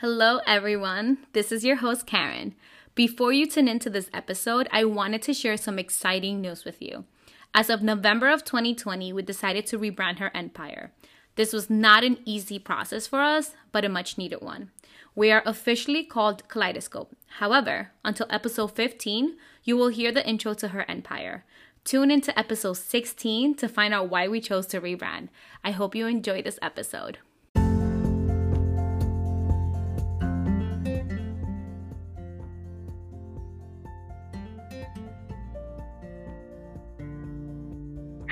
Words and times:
Hello, 0.00 0.38
everyone. 0.46 1.18
This 1.32 1.50
is 1.50 1.64
your 1.64 1.74
host, 1.74 2.06
Karen. 2.06 2.54
Before 2.94 3.32
you 3.32 3.46
tune 3.46 3.66
into 3.66 3.90
this 3.90 4.08
episode, 4.14 4.68
I 4.70 4.84
wanted 4.84 5.22
to 5.22 5.34
share 5.34 5.56
some 5.56 5.76
exciting 5.76 6.40
news 6.40 6.64
with 6.64 6.80
you. 6.80 7.04
As 7.52 7.68
of 7.68 7.82
November 7.82 8.28
of 8.28 8.44
2020, 8.44 9.12
we 9.12 9.22
decided 9.22 9.66
to 9.66 9.76
rebrand 9.76 10.20
her 10.20 10.30
empire. 10.32 10.92
This 11.34 11.52
was 11.52 11.68
not 11.68 12.04
an 12.04 12.18
easy 12.24 12.60
process 12.60 13.08
for 13.08 13.20
us, 13.20 13.56
but 13.72 13.84
a 13.84 13.88
much 13.88 14.16
needed 14.16 14.40
one. 14.40 14.70
We 15.16 15.32
are 15.32 15.42
officially 15.44 16.04
called 16.04 16.46
Kaleidoscope. 16.46 17.16
However, 17.40 17.90
until 18.04 18.28
episode 18.30 18.76
15, 18.76 19.36
you 19.64 19.76
will 19.76 19.88
hear 19.88 20.12
the 20.12 20.24
intro 20.24 20.54
to 20.54 20.68
her 20.68 20.88
empire. 20.88 21.44
Tune 21.82 22.12
into 22.12 22.38
episode 22.38 22.74
16 22.74 23.56
to 23.56 23.68
find 23.68 23.92
out 23.92 24.10
why 24.10 24.28
we 24.28 24.40
chose 24.40 24.68
to 24.68 24.80
rebrand. 24.80 25.30
I 25.64 25.72
hope 25.72 25.96
you 25.96 26.06
enjoy 26.06 26.42
this 26.42 26.60
episode. 26.62 27.18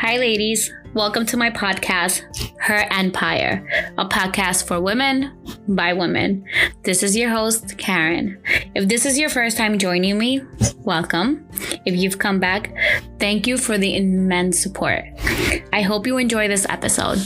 Hi, 0.07 0.19
ladies. 0.19 0.73
Welcome 0.95 1.27
to 1.27 1.37
my 1.37 1.51
podcast, 1.51 2.23
Her 2.61 2.87
Empire, 2.93 3.67
a 3.99 4.07
podcast 4.07 4.69
for 4.69 4.81
women 4.81 5.37
by 5.67 5.95
women. 5.95 6.45
This 6.85 7.03
is 7.03 7.17
your 7.17 7.29
host, 7.29 7.77
Karen. 7.77 8.41
If 8.77 8.87
this 8.87 9.05
is 9.05 9.19
your 9.19 9.29
first 9.29 9.57
time 9.57 9.79
joining 9.79 10.17
me, 10.17 10.43
welcome. 10.77 11.45
If 11.85 11.97
you've 11.97 12.21
come 12.21 12.39
back, 12.39 12.73
thank 13.19 13.49
you 13.49 13.59
for 13.59 13.79
the 13.79 13.97
immense 13.97 14.61
support. 14.61 15.03
I 15.73 15.83
hope 15.83 16.07
you 16.07 16.19
enjoy 16.19 16.47
this 16.47 16.67
episode. 16.69 17.19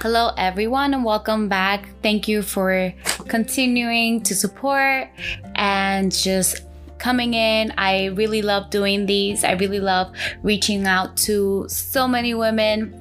Hello, 0.00 0.32
everyone, 0.36 0.92
and 0.92 1.04
welcome 1.04 1.48
back. 1.48 1.88
Thank 2.02 2.26
you 2.26 2.42
for 2.42 2.92
continuing 3.28 4.24
to 4.24 4.34
support 4.34 5.08
and 5.54 6.10
just 6.10 6.60
coming 6.98 7.34
in. 7.34 7.72
I 7.76 8.06
really 8.06 8.42
love 8.42 8.70
doing 8.70 9.06
these. 9.06 9.44
I 9.44 9.52
really 9.52 9.80
love 9.80 10.12
reaching 10.42 10.86
out 10.86 11.16
to 11.18 11.66
so 11.68 12.08
many 12.08 12.34
women. 12.34 13.00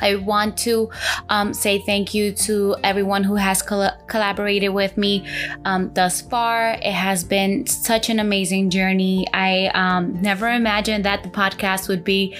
I 0.00 0.16
want 0.16 0.58
to 0.58 0.90
um, 1.28 1.54
say 1.54 1.78
thank 1.78 2.12
you 2.12 2.32
to 2.32 2.76
everyone 2.84 3.24
who 3.24 3.36
has 3.36 3.62
col- 3.62 3.96
collaborated 4.08 4.72
with 4.72 4.96
me 4.96 5.26
um, 5.64 5.90
thus 5.94 6.20
far. 6.20 6.72
It 6.72 6.92
has 6.92 7.24
been 7.24 7.66
such 7.66 8.10
an 8.10 8.20
amazing 8.20 8.70
journey. 8.70 9.26
I 9.32 9.68
um, 9.68 10.20
never 10.20 10.48
imagined 10.48 11.04
that 11.04 11.22
the 11.22 11.30
podcast 11.30 11.88
would 11.88 12.04
be 12.04 12.36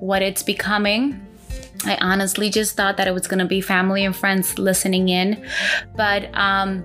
what 0.00 0.22
it's 0.22 0.42
becoming. 0.42 1.22
I 1.84 1.96
honestly 2.00 2.50
just 2.50 2.76
thought 2.76 2.96
that 2.96 3.06
it 3.06 3.14
was 3.14 3.26
going 3.26 3.38
to 3.38 3.44
be 3.44 3.60
family 3.60 4.04
and 4.04 4.14
friends 4.14 4.58
listening 4.58 5.08
in. 5.08 5.46
But 5.94 6.34
um, 6.34 6.84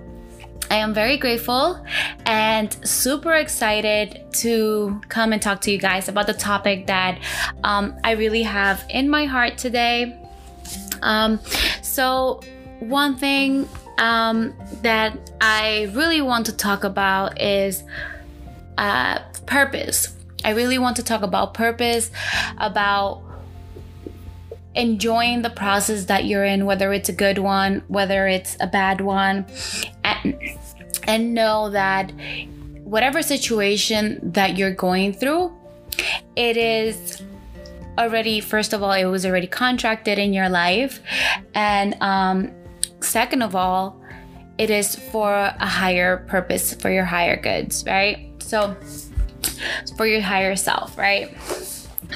I 0.70 0.76
am 0.76 0.94
very 0.94 1.16
grateful 1.16 1.84
and 2.24 2.76
super 2.86 3.34
excited 3.34 4.24
to 4.32 5.00
come 5.08 5.32
and 5.32 5.42
talk 5.42 5.60
to 5.62 5.70
you 5.70 5.78
guys 5.78 6.08
about 6.08 6.26
the 6.26 6.34
topic 6.34 6.86
that 6.86 7.20
um, 7.62 7.94
I 8.04 8.12
really 8.12 8.42
have 8.42 8.84
in 8.88 9.08
my 9.10 9.26
heart 9.26 9.58
today. 9.58 10.18
Um, 11.02 11.40
so, 11.82 12.40
one 12.80 13.16
thing 13.16 13.68
um, 13.98 14.54
that 14.82 15.32
I 15.40 15.90
really 15.92 16.20
want 16.22 16.46
to 16.46 16.52
talk 16.52 16.84
about 16.84 17.40
is 17.40 17.84
uh, 18.78 19.18
purpose. 19.46 20.16
I 20.44 20.50
really 20.50 20.78
want 20.78 20.96
to 20.96 21.02
talk 21.02 21.22
about 21.22 21.54
purpose, 21.54 22.10
about 22.58 23.22
enjoying 24.74 25.42
the 25.42 25.50
process 25.50 26.06
that 26.06 26.24
you're 26.24 26.44
in, 26.44 26.64
whether 26.64 26.92
it's 26.92 27.08
a 27.08 27.12
good 27.12 27.38
one, 27.38 27.82
whether 27.88 28.26
it's 28.26 28.56
a 28.60 28.66
bad 28.66 29.00
one, 29.00 29.46
and 31.04 31.34
know 31.34 31.70
that 31.70 32.12
whatever 32.84 33.22
situation 33.22 34.20
that 34.32 34.56
you're 34.58 34.74
going 34.74 35.12
through, 35.12 35.52
it 36.36 36.56
is 36.56 37.22
already, 37.98 38.40
first 38.40 38.72
of 38.72 38.82
all, 38.82 38.92
it 38.92 39.04
was 39.04 39.24
already 39.26 39.46
contracted 39.46 40.18
in 40.18 40.32
your 40.32 40.48
life. 40.48 41.00
And 41.54 41.96
um, 42.00 42.52
second 43.00 43.42
of 43.42 43.54
all, 43.54 44.00
it 44.58 44.70
is 44.70 44.96
for 44.96 45.32
a 45.34 45.66
higher 45.66 46.18
purpose, 46.28 46.74
for 46.74 46.90
your 46.90 47.04
higher 47.04 47.40
goods, 47.40 47.84
right? 47.86 48.30
So, 48.38 48.76
for 49.96 50.06
your 50.06 50.20
higher 50.20 50.56
self, 50.56 50.96
right? 50.98 51.36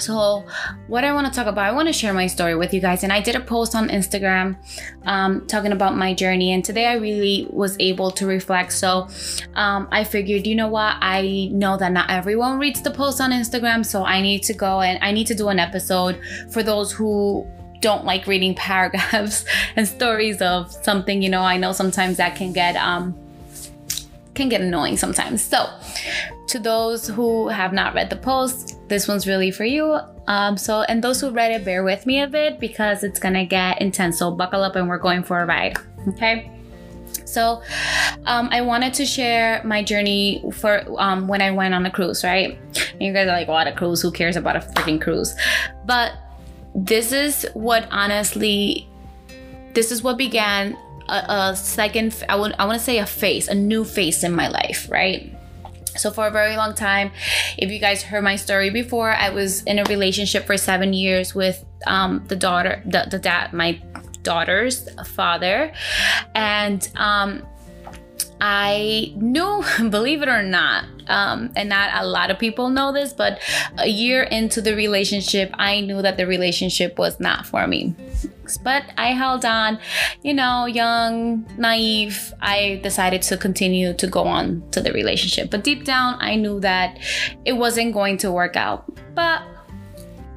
So, 0.00 0.44
what 0.86 1.04
I 1.04 1.12
want 1.12 1.26
to 1.26 1.32
talk 1.32 1.46
about, 1.46 1.64
I 1.64 1.72
want 1.72 1.88
to 1.88 1.92
share 1.92 2.12
my 2.12 2.26
story 2.26 2.54
with 2.54 2.72
you 2.74 2.80
guys. 2.80 3.02
And 3.02 3.12
I 3.12 3.20
did 3.20 3.34
a 3.34 3.40
post 3.40 3.74
on 3.74 3.88
Instagram 3.88 4.56
um, 5.04 5.46
talking 5.46 5.72
about 5.72 5.96
my 5.96 6.14
journey. 6.14 6.52
And 6.52 6.64
today 6.64 6.86
I 6.86 6.94
really 6.94 7.46
was 7.50 7.76
able 7.80 8.10
to 8.12 8.26
reflect. 8.26 8.72
So, 8.72 9.08
um, 9.54 9.88
I 9.90 10.04
figured, 10.04 10.46
you 10.46 10.54
know 10.54 10.68
what? 10.68 10.96
I 11.00 11.48
know 11.52 11.76
that 11.76 11.92
not 11.92 12.10
everyone 12.10 12.58
reads 12.58 12.82
the 12.82 12.90
post 12.90 13.20
on 13.20 13.30
Instagram. 13.30 13.84
So, 13.84 14.04
I 14.04 14.20
need 14.20 14.42
to 14.44 14.54
go 14.54 14.80
and 14.80 15.02
I 15.02 15.12
need 15.12 15.26
to 15.28 15.34
do 15.34 15.48
an 15.48 15.58
episode 15.58 16.20
for 16.50 16.62
those 16.62 16.92
who 16.92 17.46
don't 17.80 18.04
like 18.04 18.26
reading 18.26 18.54
paragraphs 18.68 19.44
and 19.76 19.86
stories 19.86 20.40
of 20.42 20.72
something. 20.72 21.22
You 21.22 21.30
know, 21.30 21.42
I 21.42 21.56
know 21.56 21.72
sometimes 21.72 22.16
that 22.18 22.36
can 22.36 22.52
get, 22.52 22.76
um, 22.76 23.18
can 24.34 24.48
get 24.48 24.60
annoying 24.60 24.96
sometimes. 24.96 25.42
So, 25.42 25.68
to 26.48 26.58
those 26.58 27.08
who 27.08 27.48
have 27.48 27.72
not 27.72 27.94
read 27.94 28.10
the 28.10 28.16
post, 28.16 28.75
this 28.88 29.08
one's 29.08 29.26
really 29.26 29.50
for 29.50 29.64
you. 29.64 29.98
Um, 30.26 30.56
so, 30.56 30.82
and 30.82 31.02
those 31.02 31.20
who 31.20 31.30
read 31.30 31.52
it, 31.52 31.64
bear 31.64 31.82
with 31.82 32.06
me 32.06 32.20
a 32.20 32.26
bit 32.26 32.60
because 32.60 33.02
it's 33.04 33.18
gonna 33.18 33.44
get 33.44 33.80
intense. 33.80 34.18
So, 34.18 34.30
buckle 34.30 34.62
up 34.62 34.76
and 34.76 34.88
we're 34.88 34.98
going 34.98 35.22
for 35.22 35.40
a 35.40 35.46
ride. 35.46 35.76
Okay. 36.08 36.50
So, 37.24 37.62
um, 38.24 38.48
I 38.50 38.60
wanted 38.60 38.94
to 38.94 39.06
share 39.06 39.62
my 39.64 39.82
journey 39.82 40.44
for 40.52 40.84
um, 41.00 41.28
when 41.28 41.42
I 41.42 41.50
went 41.50 41.74
on 41.74 41.84
a 41.86 41.90
cruise, 41.90 42.24
right? 42.24 42.58
And 42.92 43.02
you 43.02 43.12
guys 43.12 43.28
are 43.28 43.32
like, 43.32 43.48
what 43.48 43.66
a 43.66 43.72
cruise? 43.72 44.02
Who 44.02 44.10
cares 44.10 44.36
about 44.36 44.56
a 44.56 44.60
freaking 44.60 45.00
cruise? 45.00 45.34
But 45.84 46.12
this 46.74 47.12
is 47.12 47.46
what 47.54 47.88
honestly, 47.90 48.88
this 49.74 49.90
is 49.90 50.02
what 50.02 50.18
began 50.18 50.76
a, 51.08 51.50
a 51.52 51.56
second, 51.56 52.24
I 52.28 52.36
would, 52.36 52.54
I 52.58 52.64
want 52.64 52.78
to 52.78 52.84
say 52.84 52.98
a 52.98 53.06
phase, 53.06 53.48
a 53.48 53.54
new 53.54 53.84
phase 53.84 54.24
in 54.24 54.32
my 54.32 54.48
life, 54.48 54.88
right? 54.90 55.35
So, 55.96 56.10
for 56.10 56.26
a 56.26 56.30
very 56.30 56.56
long 56.56 56.74
time, 56.74 57.12
if 57.58 57.70
you 57.70 57.78
guys 57.78 58.02
heard 58.02 58.24
my 58.24 58.36
story 58.36 58.70
before, 58.70 59.10
I 59.12 59.30
was 59.30 59.62
in 59.64 59.78
a 59.78 59.84
relationship 59.84 60.46
for 60.46 60.56
seven 60.56 60.92
years 60.92 61.34
with 61.34 61.64
um, 61.86 62.24
the 62.28 62.36
daughter, 62.36 62.82
the, 62.86 63.06
the 63.10 63.18
dad, 63.18 63.52
my 63.52 63.80
daughter's 64.22 64.88
father. 65.06 65.72
And 66.34 66.88
um, 66.96 67.42
I 68.40 69.12
knew, 69.16 69.64
believe 69.90 70.22
it 70.22 70.28
or 70.28 70.42
not, 70.42 70.84
um, 71.08 71.52
and 71.56 71.68
not 71.68 71.90
a 71.94 72.06
lot 72.06 72.30
of 72.30 72.38
people 72.38 72.70
know 72.70 72.92
this, 72.92 73.12
but 73.12 73.40
a 73.78 73.88
year 73.88 74.22
into 74.22 74.60
the 74.60 74.74
relationship, 74.74 75.50
I 75.54 75.80
knew 75.80 76.02
that 76.02 76.16
the 76.16 76.26
relationship 76.26 76.98
was 76.98 77.18
not 77.20 77.46
for 77.46 77.66
me. 77.66 77.94
But 78.62 78.84
I 78.96 79.08
held 79.08 79.44
on, 79.44 79.78
you 80.22 80.34
know, 80.34 80.66
young, 80.66 81.46
naive. 81.58 82.32
I 82.40 82.80
decided 82.82 83.22
to 83.22 83.36
continue 83.36 83.92
to 83.94 84.06
go 84.06 84.22
on 84.22 84.62
to 84.70 84.80
the 84.80 84.92
relationship. 84.92 85.50
But 85.50 85.64
deep 85.64 85.84
down, 85.84 86.16
I 86.20 86.36
knew 86.36 86.60
that 86.60 86.98
it 87.44 87.54
wasn't 87.54 87.92
going 87.92 88.18
to 88.18 88.30
work 88.30 88.56
out. 88.56 88.84
But 89.14 89.42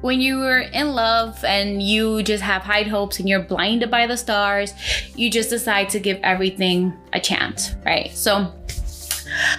when 0.00 0.20
you 0.20 0.42
are 0.42 0.60
in 0.60 0.94
love 0.94 1.44
and 1.44 1.82
you 1.82 2.22
just 2.22 2.42
have 2.42 2.62
high 2.62 2.84
hopes 2.84 3.18
and 3.18 3.28
you're 3.28 3.42
blinded 3.42 3.90
by 3.90 4.06
the 4.06 4.16
stars, 4.16 4.72
you 5.14 5.30
just 5.30 5.50
decide 5.50 5.90
to 5.90 6.00
give 6.00 6.18
everything 6.22 6.92
a 7.12 7.20
chance, 7.20 7.74
right? 7.84 8.10
So, 8.12 8.52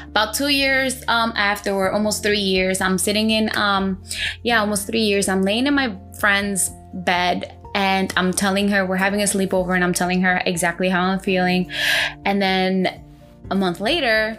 about 0.08 0.34
two 0.34 0.50
years 0.50 1.04
um, 1.08 1.34
after, 1.36 1.92
almost 1.92 2.24
three 2.24 2.40
years, 2.40 2.82
I'm 2.82 2.98
sitting 2.98 3.30
in, 3.30 3.56
um, 3.56 4.02
yeah, 4.44 4.60
almost 4.60 4.88
three 4.88 5.02
years. 5.02 5.28
I'm 5.28 5.44
laying 5.44 5.68
in 5.68 5.74
my 5.74 5.98
friend's 6.20 6.70
bed 6.94 7.58
and 7.74 8.14
I'm 8.18 8.34
telling 8.34 8.68
her 8.70 8.86
we're 8.86 8.98
having 8.98 9.22
a 9.22 9.26
sleepover, 9.26 9.74
and 9.76 9.84
I'm 9.84 9.94
telling 9.94 10.22
her 10.22 10.42
exactly 10.46 10.90
how 10.90 11.04
I'm 11.04 11.20
feeling. 11.20 11.72
And 12.26 12.42
then 12.42 13.02
a 13.50 13.56
month 13.56 13.80
later, 13.80 14.38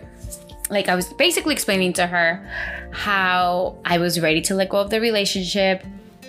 like 0.71 0.89
I 0.89 0.95
was 0.95 1.13
basically 1.15 1.55
explaining 1.55 1.95
to 1.95 2.07
her 2.07 2.47
how 2.91 3.79
I 3.85 3.99
was 3.99 4.21
ready 4.21 4.43
to 4.43 4.55
let 4.55 4.69
go 4.69 4.79
of 4.79 4.91
the 4.91 5.01
relationship, 5.01 5.85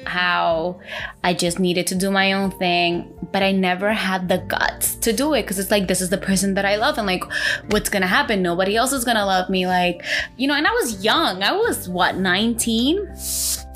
how 0.06 0.80
I 1.24 1.34
just 1.34 1.60
needed 1.60 1.88
to 1.88 1.96
do 1.96 2.10
my 2.10 2.34
own 2.34 2.52
thing, 2.52 3.13
but 3.34 3.44
I 3.44 3.52
never 3.52 3.92
had 3.92 4.30
the 4.30 4.38
guts 4.38 4.96
to 4.98 5.12
do 5.12 5.34
it 5.34 5.42
because 5.42 5.60
it's 5.60 5.72
like 5.72 5.88
this 5.88 6.00
is 6.00 6.10
the 6.10 6.18
person 6.18 6.54
that 6.54 6.66
I 6.66 6.76
love 6.78 6.98
and 6.98 7.08
like 7.08 7.24
what's 7.72 7.90
gonna 7.90 8.08
happen? 8.08 8.42
Nobody 8.42 8.78
else 8.78 8.94
is 8.94 9.04
gonna 9.04 9.26
love 9.26 9.50
me. 9.50 9.66
Like, 9.68 10.06
you 10.38 10.48
know, 10.48 10.54
and 10.54 10.68
I 10.68 10.72
was 10.72 11.04
young. 11.04 11.44
I 11.44 11.52
was 11.52 11.90
what, 11.90 12.16
19? 12.16 13.16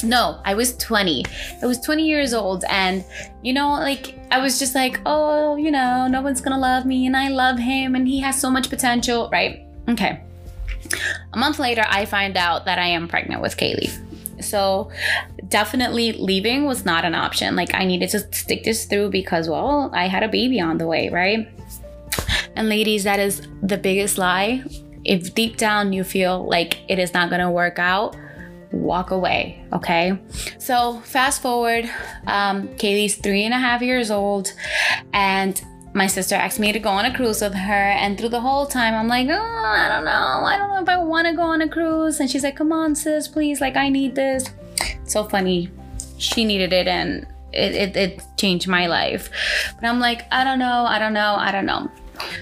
No, 0.04 0.40
I 0.46 0.54
was 0.54 0.78
20. 0.78 1.26
I 1.62 1.66
was 1.66 1.80
20 1.80 2.08
years 2.08 2.34
old 2.34 2.64
and 2.70 3.04
you 3.42 3.52
know, 3.52 3.72
like 3.72 4.18
I 4.32 4.40
was 4.40 4.60
just 4.60 4.76
like, 4.76 5.02
oh, 5.06 5.56
you 5.58 5.72
know, 5.72 6.08
no 6.08 6.22
one's 6.22 6.40
gonna 6.40 6.60
love 6.60 6.86
me 6.86 7.08
and 7.08 7.18
I 7.18 7.30
love 7.30 7.58
him 7.58 7.96
and 7.96 8.08
he 8.08 8.20
has 8.22 8.40
so 8.40 8.52
much 8.52 8.70
potential, 8.70 9.28
right? 9.32 9.66
Okay. 9.90 10.22
A 11.34 11.38
month 11.38 11.60
later, 11.60 11.84
I 11.88 12.06
find 12.06 12.38
out 12.38 12.66
that 12.66 12.78
I 12.80 12.88
am 12.88 13.08
pregnant 13.08 13.42
with 13.42 13.58
Kaylee. 13.58 13.92
So 14.42 14.92
definitely 15.48 16.14
leaving 16.14 16.66
was 16.66 16.86
not 16.86 17.06
an 17.06 17.16
option. 17.16 17.56
Like 17.56 17.74
I 17.74 17.86
needed 17.86 18.10
to 18.10 18.20
stick 18.34 18.64
this 18.64 18.86
through 18.86 19.10
because, 19.10 19.50
well, 19.50 19.92
I 19.94 20.08
had 20.08 20.24
a 20.24 20.28
baby 20.28 20.60
on 20.60 20.78
the 20.78 20.88
way, 20.88 21.10
right? 21.10 21.48
And 22.56 22.70
ladies, 22.70 23.04
that 23.04 23.20
is 23.20 23.48
the 23.62 23.78
biggest 23.78 24.18
lie. 24.18 24.64
If 25.04 25.34
deep 25.34 25.58
down 25.58 25.94
you 25.94 26.04
feel 26.04 26.48
like 26.48 26.80
it 26.90 27.00
is 27.00 27.14
not 27.14 27.30
gonna 27.30 27.52
work 27.52 27.80
out, 27.80 28.16
walk 28.72 29.12
away. 29.12 29.64
Okay. 29.74 30.18
So 30.58 31.00
fast 31.02 31.42
forward, 31.42 31.90
um, 32.26 32.68
Kaylee's 32.76 33.16
three 33.16 33.44
and 33.44 33.54
a 33.54 33.58
half 33.58 33.82
years 33.82 34.12
old, 34.12 34.52
and 35.14 35.62
my 35.98 36.08
sister 36.08 36.36
asked 36.36 36.60
me 36.60 36.72
to 36.72 36.80
go 36.80 36.90
on 36.90 37.06
a 37.06 37.14
cruise 37.14 37.42
with 37.42 37.56
her. 37.56 37.74
And 37.74 38.18
through 38.18 38.30
the 38.30 38.40
whole 38.40 38.68
time, 38.68 38.94
I'm 38.94 39.08
like, 39.08 39.28
oh, 39.30 39.34
I 39.34 39.90
don't 39.90 40.06
know. 40.06 40.12
I 40.12 40.58
don't 40.58 40.70
know 40.70 40.82
if 40.82 40.88
I 40.88 40.98
want 40.98 41.28
to 41.28 41.34
go 41.34 41.42
on 41.42 41.62
a 41.62 41.68
cruise. 41.68 42.20
And 42.20 42.30
she's 42.30 42.44
like, 42.44 42.56
come 42.56 42.72
on, 42.72 42.96
sis, 42.96 43.28
please. 43.28 43.60
Like, 43.60 43.76
I 43.76 43.90
need 43.90 44.16
this. 44.16 44.52
So 45.06 45.24
funny. 45.24 45.70
She 46.20 46.46
needed 46.46 46.74
it, 46.74 46.88
and 46.88 47.28
it, 47.54 47.76
it, 47.76 47.98
it 47.98 48.24
changed 48.38 48.68
my 48.68 48.88
life. 48.88 49.30
But 49.76 49.88
I'm 49.88 50.00
like, 50.00 50.26
I 50.32 50.44
don't 50.44 50.60
know. 50.60 50.86
I 50.88 51.00
don't 51.00 51.14
know. 51.14 51.36
I 51.38 51.52
don't 51.52 51.66
know. 51.66 51.92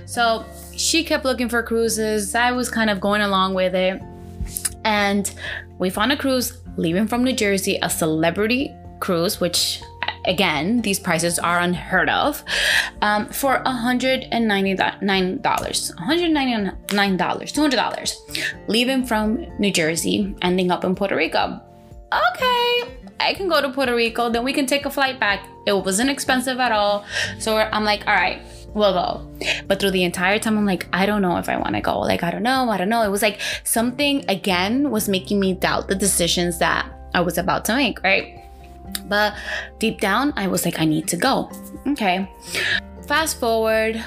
So 0.05 0.45
she 0.75 1.03
kept 1.03 1.25
looking 1.25 1.49
for 1.49 1.63
cruises. 1.63 2.35
I 2.35 2.51
was 2.51 2.69
kind 2.69 2.89
of 2.89 2.99
going 2.99 3.21
along 3.21 3.53
with 3.53 3.75
it. 3.75 4.01
And 4.83 5.33
we 5.77 5.89
found 5.89 6.11
a 6.11 6.17
cruise 6.17 6.61
leaving 6.77 7.07
from 7.07 7.23
New 7.23 7.33
Jersey, 7.33 7.79
a 7.81 7.89
celebrity 7.89 8.73
cruise, 8.99 9.39
which 9.39 9.81
again, 10.27 10.81
these 10.81 10.99
prices 10.99 11.39
are 11.39 11.59
unheard 11.59 12.09
of, 12.09 12.43
um, 13.01 13.27
for 13.27 13.63
$199. 13.63 14.29
$199, 15.01 15.89
$200. 16.89 18.15
Leaving 18.67 19.05
from 19.05 19.45
New 19.59 19.71
Jersey, 19.71 20.35
ending 20.41 20.71
up 20.71 20.83
in 20.83 20.95
Puerto 20.95 21.15
Rico. 21.15 21.61
Okay, 22.13 22.83
I 23.19 23.33
can 23.35 23.47
go 23.47 23.61
to 23.61 23.69
Puerto 23.69 23.95
Rico, 23.95 24.29
then 24.29 24.43
we 24.43 24.53
can 24.53 24.65
take 24.65 24.85
a 24.85 24.89
flight 24.89 25.19
back. 25.19 25.47
It 25.65 25.73
wasn't 25.73 26.09
expensive 26.09 26.59
at 26.59 26.71
all. 26.71 27.05
So 27.39 27.57
I'm 27.57 27.83
like, 27.83 28.05
all 28.07 28.13
right, 28.13 28.41
we'll 28.73 28.93
go. 28.93 29.27
But 29.67 29.79
through 29.79 29.91
the 29.91 30.03
entire 30.03 30.37
time, 30.37 30.57
I'm 30.57 30.65
like, 30.65 30.87
I 30.93 31.05
don't 31.05 31.21
know 31.21 31.37
if 31.37 31.49
I 31.49 31.57
want 31.57 31.75
to 31.75 31.81
go. 31.81 31.99
Like, 31.99 32.23
I 32.23 32.31
don't 32.31 32.43
know. 32.43 32.69
I 32.69 32.77
don't 32.77 32.89
know. 32.89 33.01
It 33.01 33.09
was 33.09 33.21
like 33.21 33.39
something 33.63 34.25
again 34.29 34.91
was 34.91 35.09
making 35.09 35.39
me 35.39 35.53
doubt 35.53 35.87
the 35.87 35.95
decisions 35.95 36.59
that 36.59 36.91
I 37.13 37.21
was 37.21 37.37
about 37.37 37.65
to 37.65 37.75
make, 37.75 38.03
right? 38.03 38.44
But 39.07 39.35
deep 39.79 39.99
down, 39.99 40.33
I 40.35 40.47
was 40.47 40.65
like, 40.65 40.79
I 40.79 40.85
need 40.85 41.07
to 41.09 41.17
go. 41.17 41.51
Okay. 41.87 42.29
Fast 43.07 43.39
forward, 43.39 44.03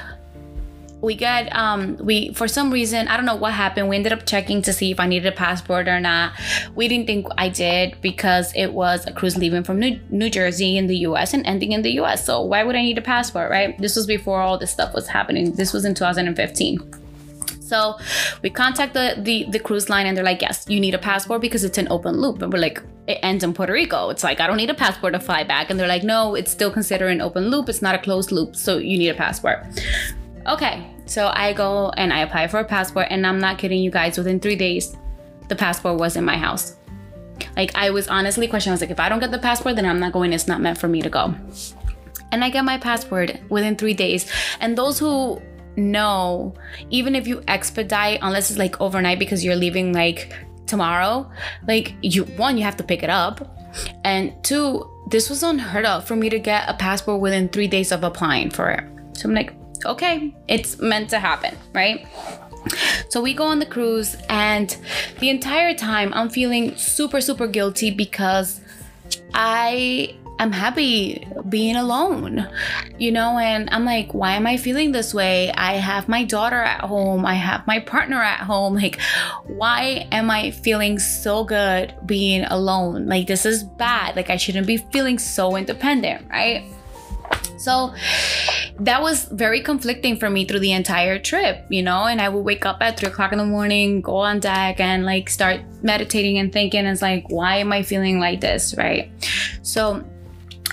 we 1.00 1.14
got 1.14 1.54
um 1.54 1.96
we 1.98 2.32
for 2.32 2.48
some 2.48 2.72
reason 2.72 3.06
i 3.08 3.16
don't 3.16 3.26
know 3.26 3.36
what 3.36 3.52
happened. 3.52 3.88
We 3.88 3.96
ended 3.96 4.12
up 4.12 4.26
checking 4.26 4.62
to 4.62 4.72
see 4.72 4.90
if 4.90 4.98
i 4.98 5.06
needed 5.06 5.32
a 5.32 5.36
passport 5.36 5.88
or 5.88 6.00
not. 6.00 6.32
We 6.74 6.88
didn't 6.88 7.06
think 7.06 7.26
i 7.38 7.48
did 7.48 8.00
because 8.00 8.52
it 8.56 8.72
was 8.72 9.06
a 9.06 9.12
cruise 9.12 9.36
leaving 9.36 9.62
from 9.62 9.78
new, 9.78 10.00
new 10.10 10.30
jersey 10.30 10.76
in 10.76 10.86
the 10.86 10.96
us 10.96 11.34
and 11.34 11.46
ending 11.46 11.72
in 11.72 11.82
the 11.82 11.92
us 11.92 12.24
so 12.24 12.42
why 12.42 12.64
would 12.64 12.74
i 12.74 12.82
need 12.82 12.98
a 12.98 13.02
passport 13.02 13.50
right? 13.50 13.78
This 13.78 13.94
was 13.96 14.06
before 14.06 14.40
all 14.40 14.58
this 14.58 14.72
stuff 14.72 14.94
was 14.94 15.06
happening. 15.06 15.52
This 15.52 15.72
was 15.72 15.84
in 15.84 15.94
2015 15.94 16.97
so 17.68 17.98
we 18.42 18.50
contact 18.50 18.94
the, 18.94 19.14
the, 19.18 19.46
the 19.50 19.58
cruise 19.58 19.90
line 19.90 20.06
and 20.06 20.16
they're 20.16 20.24
like, 20.24 20.40
yes, 20.40 20.64
you 20.68 20.80
need 20.80 20.94
a 20.94 20.98
passport 20.98 21.40
because 21.42 21.64
it's 21.64 21.78
an 21.78 21.86
open 21.90 22.16
loop. 22.20 22.40
And 22.40 22.52
we're 22.52 22.58
like, 22.58 22.82
it 23.06 23.18
ends 23.22 23.44
in 23.44 23.52
Puerto 23.52 23.72
Rico. 23.72 24.08
It's 24.08 24.24
like, 24.24 24.40
I 24.40 24.46
don't 24.46 24.56
need 24.56 24.70
a 24.70 24.74
passport 24.74 25.12
to 25.12 25.20
fly 25.20 25.44
back. 25.44 25.70
And 25.70 25.78
they're 25.78 25.88
like, 25.88 26.02
no, 26.02 26.34
it's 26.34 26.50
still 26.50 26.70
considered 26.70 27.08
an 27.08 27.20
open 27.20 27.50
loop. 27.50 27.68
It's 27.68 27.82
not 27.82 27.94
a 27.94 27.98
closed 27.98 28.32
loop. 28.32 28.56
So 28.56 28.78
you 28.78 28.96
need 28.96 29.10
a 29.10 29.14
passport. 29.14 29.66
Okay. 30.46 30.86
So 31.04 31.30
I 31.34 31.52
go 31.52 31.90
and 31.96 32.12
I 32.12 32.20
apply 32.20 32.48
for 32.48 32.60
a 32.60 32.64
passport. 32.64 33.08
And 33.10 33.26
I'm 33.26 33.38
not 33.38 33.58
kidding 33.58 33.82
you 33.82 33.90
guys, 33.90 34.16
within 34.16 34.40
three 34.40 34.56
days, 34.56 34.96
the 35.48 35.56
passport 35.56 35.98
was 35.98 36.16
in 36.16 36.24
my 36.24 36.36
house. 36.36 36.76
Like 37.56 37.74
I 37.74 37.90
was 37.90 38.08
honestly 38.08 38.48
questioning. 38.48 38.72
I 38.72 38.74
was 38.74 38.80
like, 38.80 38.90
if 38.90 39.00
I 39.00 39.08
don't 39.08 39.20
get 39.20 39.30
the 39.30 39.38
passport, 39.38 39.76
then 39.76 39.86
I'm 39.86 40.00
not 40.00 40.12
going. 40.12 40.32
It's 40.32 40.48
not 40.48 40.60
meant 40.60 40.78
for 40.78 40.88
me 40.88 41.02
to 41.02 41.10
go. 41.10 41.34
And 42.30 42.44
I 42.44 42.50
get 42.50 42.64
my 42.64 42.78
passport 42.78 43.38
within 43.48 43.76
three 43.76 43.94
days. 43.94 44.30
And 44.60 44.76
those 44.76 44.98
who 44.98 45.40
know, 45.78 46.54
even 46.90 47.14
if 47.14 47.26
you 47.26 47.42
expedite, 47.48 48.18
unless 48.22 48.50
it's 48.50 48.58
like 48.58 48.80
overnight 48.80 49.18
because 49.18 49.44
you're 49.44 49.56
leaving 49.56 49.92
like 49.92 50.34
tomorrow, 50.66 51.30
like 51.66 51.94
you 52.02 52.24
one, 52.24 52.58
you 52.58 52.64
have 52.64 52.76
to 52.76 52.84
pick 52.84 53.02
it 53.02 53.10
up. 53.10 53.56
And 54.04 54.32
two, 54.42 54.90
this 55.10 55.30
was 55.30 55.42
unheard 55.42 55.84
of 55.84 56.06
for 56.06 56.16
me 56.16 56.28
to 56.30 56.38
get 56.38 56.68
a 56.68 56.74
passport 56.74 57.20
within 57.20 57.48
three 57.48 57.68
days 57.68 57.92
of 57.92 58.04
applying 58.04 58.50
for 58.50 58.70
it. 58.70 58.84
So 59.12 59.28
I'm 59.28 59.34
like, 59.34 59.54
okay, 59.84 60.34
it's 60.48 60.78
meant 60.78 61.10
to 61.10 61.18
happen, 61.18 61.56
right? 61.72 62.06
So 63.08 63.22
we 63.22 63.32
go 63.34 63.44
on 63.44 63.60
the 63.60 63.66
cruise, 63.66 64.16
and 64.28 64.76
the 65.20 65.30
entire 65.30 65.74
time 65.74 66.12
I'm 66.12 66.28
feeling 66.28 66.76
super, 66.76 67.20
super 67.20 67.46
guilty 67.46 67.90
because 67.90 68.60
I 69.32 70.16
I'm 70.38 70.52
happy 70.52 71.26
being 71.48 71.76
alone, 71.76 72.48
you 72.98 73.10
know, 73.10 73.38
and 73.38 73.68
I'm 73.70 73.84
like, 73.84 74.14
why 74.14 74.34
am 74.36 74.46
I 74.46 74.56
feeling 74.56 74.92
this 74.92 75.12
way? 75.12 75.50
I 75.52 75.74
have 75.74 76.08
my 76.08 76.24
daughter 76.24 76.62
at 76.62 76.82
home, 76.82 77.26
I 77.26 77.34
have 77.34 77.66
my 77.66 77.80
partner 77.80 78.22
at 78.22 78.40
home. 78.40 78.74
Like, 78.74 79.00
why 79.46 80.06
am 80.12 80.30
I 80.30 80.52
feeling 80.52 80.98
so 80.98 81.44
good 81.44 81.94
being 82.06 82.44
alone? 82.44 83.06
Like, 83.06 83.26
this 83.26 83.44
is 83.44 83.64
bad. 83.64 84.14
Like, 84.14 84.30
I 84.30 84.36
shouldn't 84.36 84.66
be 84.66 84.76
feeling 84.76 85.18
so 85.18 85.56
independent, 85.56 86.28
right? 86.30 86.64
So 87.58 87.92
that 88.78 89.02
was 89.02 89.24
very 89.24 89.60
conflicting 89.60 90.16
for 90.16 90.30
me 90.30 90.44
through 90.44 90.60
the 90.60 90.72
entire 90.72 91.18
trip, 91.18 91.66
you 91.68 91.82
know. 91.82 92.04
And 92.04 92.20
I 92.20 92.28
would 92.28 92.44
wake 92.44 92.64
up 92.64 92.78
at 92.80 92.98
three 92.98 93.08
o'clock 93.08 93.32
in 93.32 93.38
the 93.38 93.44
morning, 93.44 94.00
go 94.00 94.18
on 94.18 94.38
deck, 94.38 94.78
and 94.78 95.04
like 95.04 95.28
start 95.28 95.60
meditating 95.82 96.38
and 96.38 96.52
thinking, 96.52 96.86
it's 96.86 97.02
like, 97.02 97.24
why 97.28 97.56
am 97.56 97.72
I 97.72 97.82
feeling 97.82 98.20
like 98.20 98.40
this, 98.40 98.76
right? 98.76 99.10
So 99.62 100.04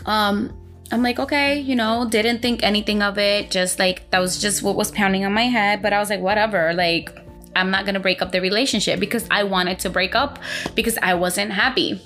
um, 0.06 0.54
I'm 0.92 1.02
like, 1.02 1.20
okay, 1.20 1.60
you 1.60 1.76
know, 1.76 2.08
didn't 2.08 2.42
think 2.42 2.64
anything 2.64 3.02
of 3.02 3.18
it. 3.18 3.50
Just 3.50 3.80
like 3.80 4.10
that 4.12 4.20
was 4.20 4.40
just 4.40 4.62
what 4.62 4.76
was 4.76 4.92
pounding 4.92 5.26
on 5.26 5.34
my 5.34 5.44
head. 5.44 5.82
But 5.82 5.94
I 5.94 6.00
was 6.00 6.10
like, 6.10 6.22
whatever. 6.22 6.74
Like, 6.74 7.18
I'm 7.56 7.72
not 7.72 7.86
gonna 7.86 8.00
break 8.00 8.22
up 8.22 8.32
the 8.32 8.42
relationship 8.42 9.00
because 9.00 9.28
I 9.32 9.44
wanted 9.44 9.80
to 9.80 9.90
break 9.90 10.14
up 10.14 10.40
because 10.76 10.98
I 11.02 11.16
wasn't 11.16 11.52
happy. 11.52 12.02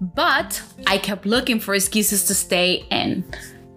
But 0.00 0.62
I 0.86 0.98
kept 0.98 1.26
looking 1.26 1.60
for 1.60 1.74
excuses 1.74 2.24
to 2.26 2.34
stay 2.34 2.86
in. 2.90 3.24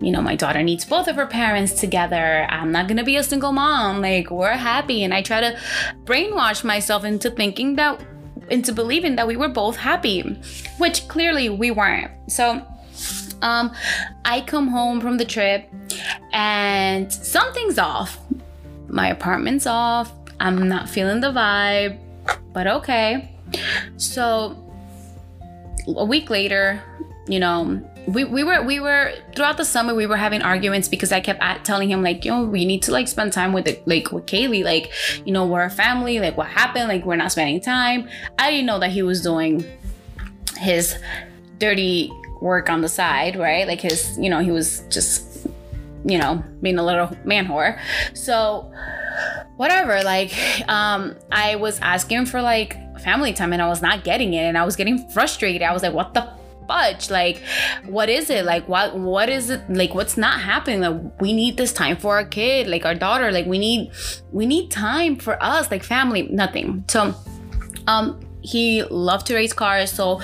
You 0.02 0.12
know, 0.12 0.22
my 0.22 0.36
daughter 0.36 0.64
needs 0.64 0.86
both 0.86 1.10
of 1.10 1.18
her 1.18 1.26
parents 1.26 1.74
together. 1.74 2.48
I'm 2.50 2.72
not 2.72 2.88
gonna 2.88 3.04
be 3.04 3.18
a 3.18 3.24
single 3.24 3.52
mom. 3.52 4.02
Like, 4.02 4.32
we're 4.32 4.54
happy. 4.54 5.04
And 5.04 5.14
I 5.14 5.22
try 5.22 5.42
to 5.42 5.60
brainwash 6.06 6.64
myself 6.64 7.04
into 7.04 7.30
thinking 7.30 7.76
that, 7.76 8.02
into 8.50 8.72
believing 8.72 9.18
that 9.18 9.28
we 9.28 9.36
were 9.36 9.50
both 9.50 9.76
happy, 9.76 10.22
which 10.78 11.10
clearly 11.10 11.50
we 11.50 11.72
weren't. 11.72 12.12
So, 12.32 12.66
um, 13.42 13.74
I 14.26 14.42
come 14.42 14.68
home 14.68 15.02
from 15.02 15.18
the 15.18 15.26
trip 15.26 15.70
and 16.34 17.12
something's 17.12 17.78
off. 17.78 18.20
My 18.88 19.10
apartment's 19.10 19.68
off. 19.68 20.12
I'm 20.40 20.68
not 20.68 20.90
feeling 20.90 21.20
the 21.20 21.32
vibe, 21.32 22.00
but 22.54 22.68
okay. 22.68 23.32
So 23.98 24.56
a 25.88 26.06
week 26.06 26.30
later, 26.30 26.82
you 27.28 27.40
know, 27.40 27.86
we, 28.08 28.24
we 28.24 28.44
were 28.44 28.64
we 28.64 28.80
were 28.80 29.14
throughout 29.36 29.58
the 29.58 29.66
summer 29.66 29.94
we 29.94 30.08
were 30.08 30.18
having 30.18 30.42
arguments 30.42 30.88
because 30.88 31.12
I 31.12 31.20
kept 31.20 31.42
at, 31.42 31.64
telling 31.64 31.92
him 31.92 32.02
like, 32.02 32.26
you 32.26 32.32
know 32.32 32.44
we 32.44 32.66
need 32.66 32.82
to 32.84 32.92
like 32.92 33.08
spend 33.08 33.34
time 33.34 33.54
with 33.54 33.68
it, 33.68 33.88
like 33.88 34.12
with 34.12 34.26
Kaylee, 34.26 34.64
like, 34.64 34.92
you 35.26 35.32
know, 35.32 35.46
we're 35.46 35.64
a 35.64 35.70
family, 35.70 36.20
like 36.20 36.36
what 36.38 36.48
happened, 36.48 36.88
like 36.88 37.06
we're 37.06 37.18
not 37.18 37.32
spending 37.32 37.62
time. 37.62 38.10
I 38.40 38.50
didn't 38.50 38.66
know 38.66 38.80
that 38.80 38.92
he 38.92 39.04
was 39.04 39.22
doing 39.22 39.64
his 40.58 40.98
dirty 41.60 42.12
work 42.42 42.70
on 42.70 42.82
the 42.82 42.90
side, 42.90 43.36
right? 43.36 43.68
Like 43.68 43.82
his, 43.82 44.18
you 44.18 44.30
know, 44.30 44.40
he 44.40 44.52
was 44.52 44.82
just, 44.90 45.48
you 46.06 46.18
know, 46.18 46.44
being 46.62 46.78
a 46.78 46.86
little 46.86 47.16
man 47.26 47.48
whore. 47.48 47.80
So, 48.14 48.72
whatever, 49.58 50.02
like, 50.04 50.34
um, 50.70 51.16
I 51.32 51.56
was 51.56 51.80
asking 51.80 52.26
for 52.28 52.42
like 52.42 52.78
family 53.00 53.34
time 53.34 53.54
and 53.54 53.62
I 53.62 53.68
was 53.68 53.82
not 53.82 54.04
getting 54.04 54.34
it 54.34 54.44
and 54.44 54.58
I 54.58 54.64
was 54.64 54.76
getting 54.76 55.10
frustrated. 55.10 55.62
I 55.62 55.74
was 55.74 55.84
like, 55.84 55.94
what 55.94 56.14
the 56.14 56.30
fudge? 56.68 57.10
Like, 57.10 57.42
what 57.86 58.10
is 58.10 58.30
it? 58.30 58.46
Like, 58.46 58.68
what, 58.70 58.98
what 58.98 59.28
is 59.28 59.50
it? 59.50 59.70
Like, 59.70 59.94
what's 59.94 60.16
not 60.16 60.40
happening? 60.40 60.82
Like, 60.82 61.22
we 61.22 61.34
need 61.34 61.58
this 61.58 61.74
time 61.74 61.98
for 61.98 62.16
our 62.18 62.26
kid, 62.26 62.68
like 62.68 62.86
our 62.86 62.96
daughter. 62.96 63.32
Like, 63.32 63.48
we 63.48 63.60
need, 63.60 63.92
we 64.32 64.46
need 64.46 64.72
time 64.72 65.18
for 65.18 65.42
us, 65.44 65.70
like 65.72 65.84
family, 65.84 66.24
nothing. 66.32 66.86
So, 66.88 67.16
um, 67.88 68.22
he 68.42 68.84
loved 68.84 69.28
to 69.28 69.36
race 69.36 69.54
cars. 69.54 69.92
So 69.92 70.22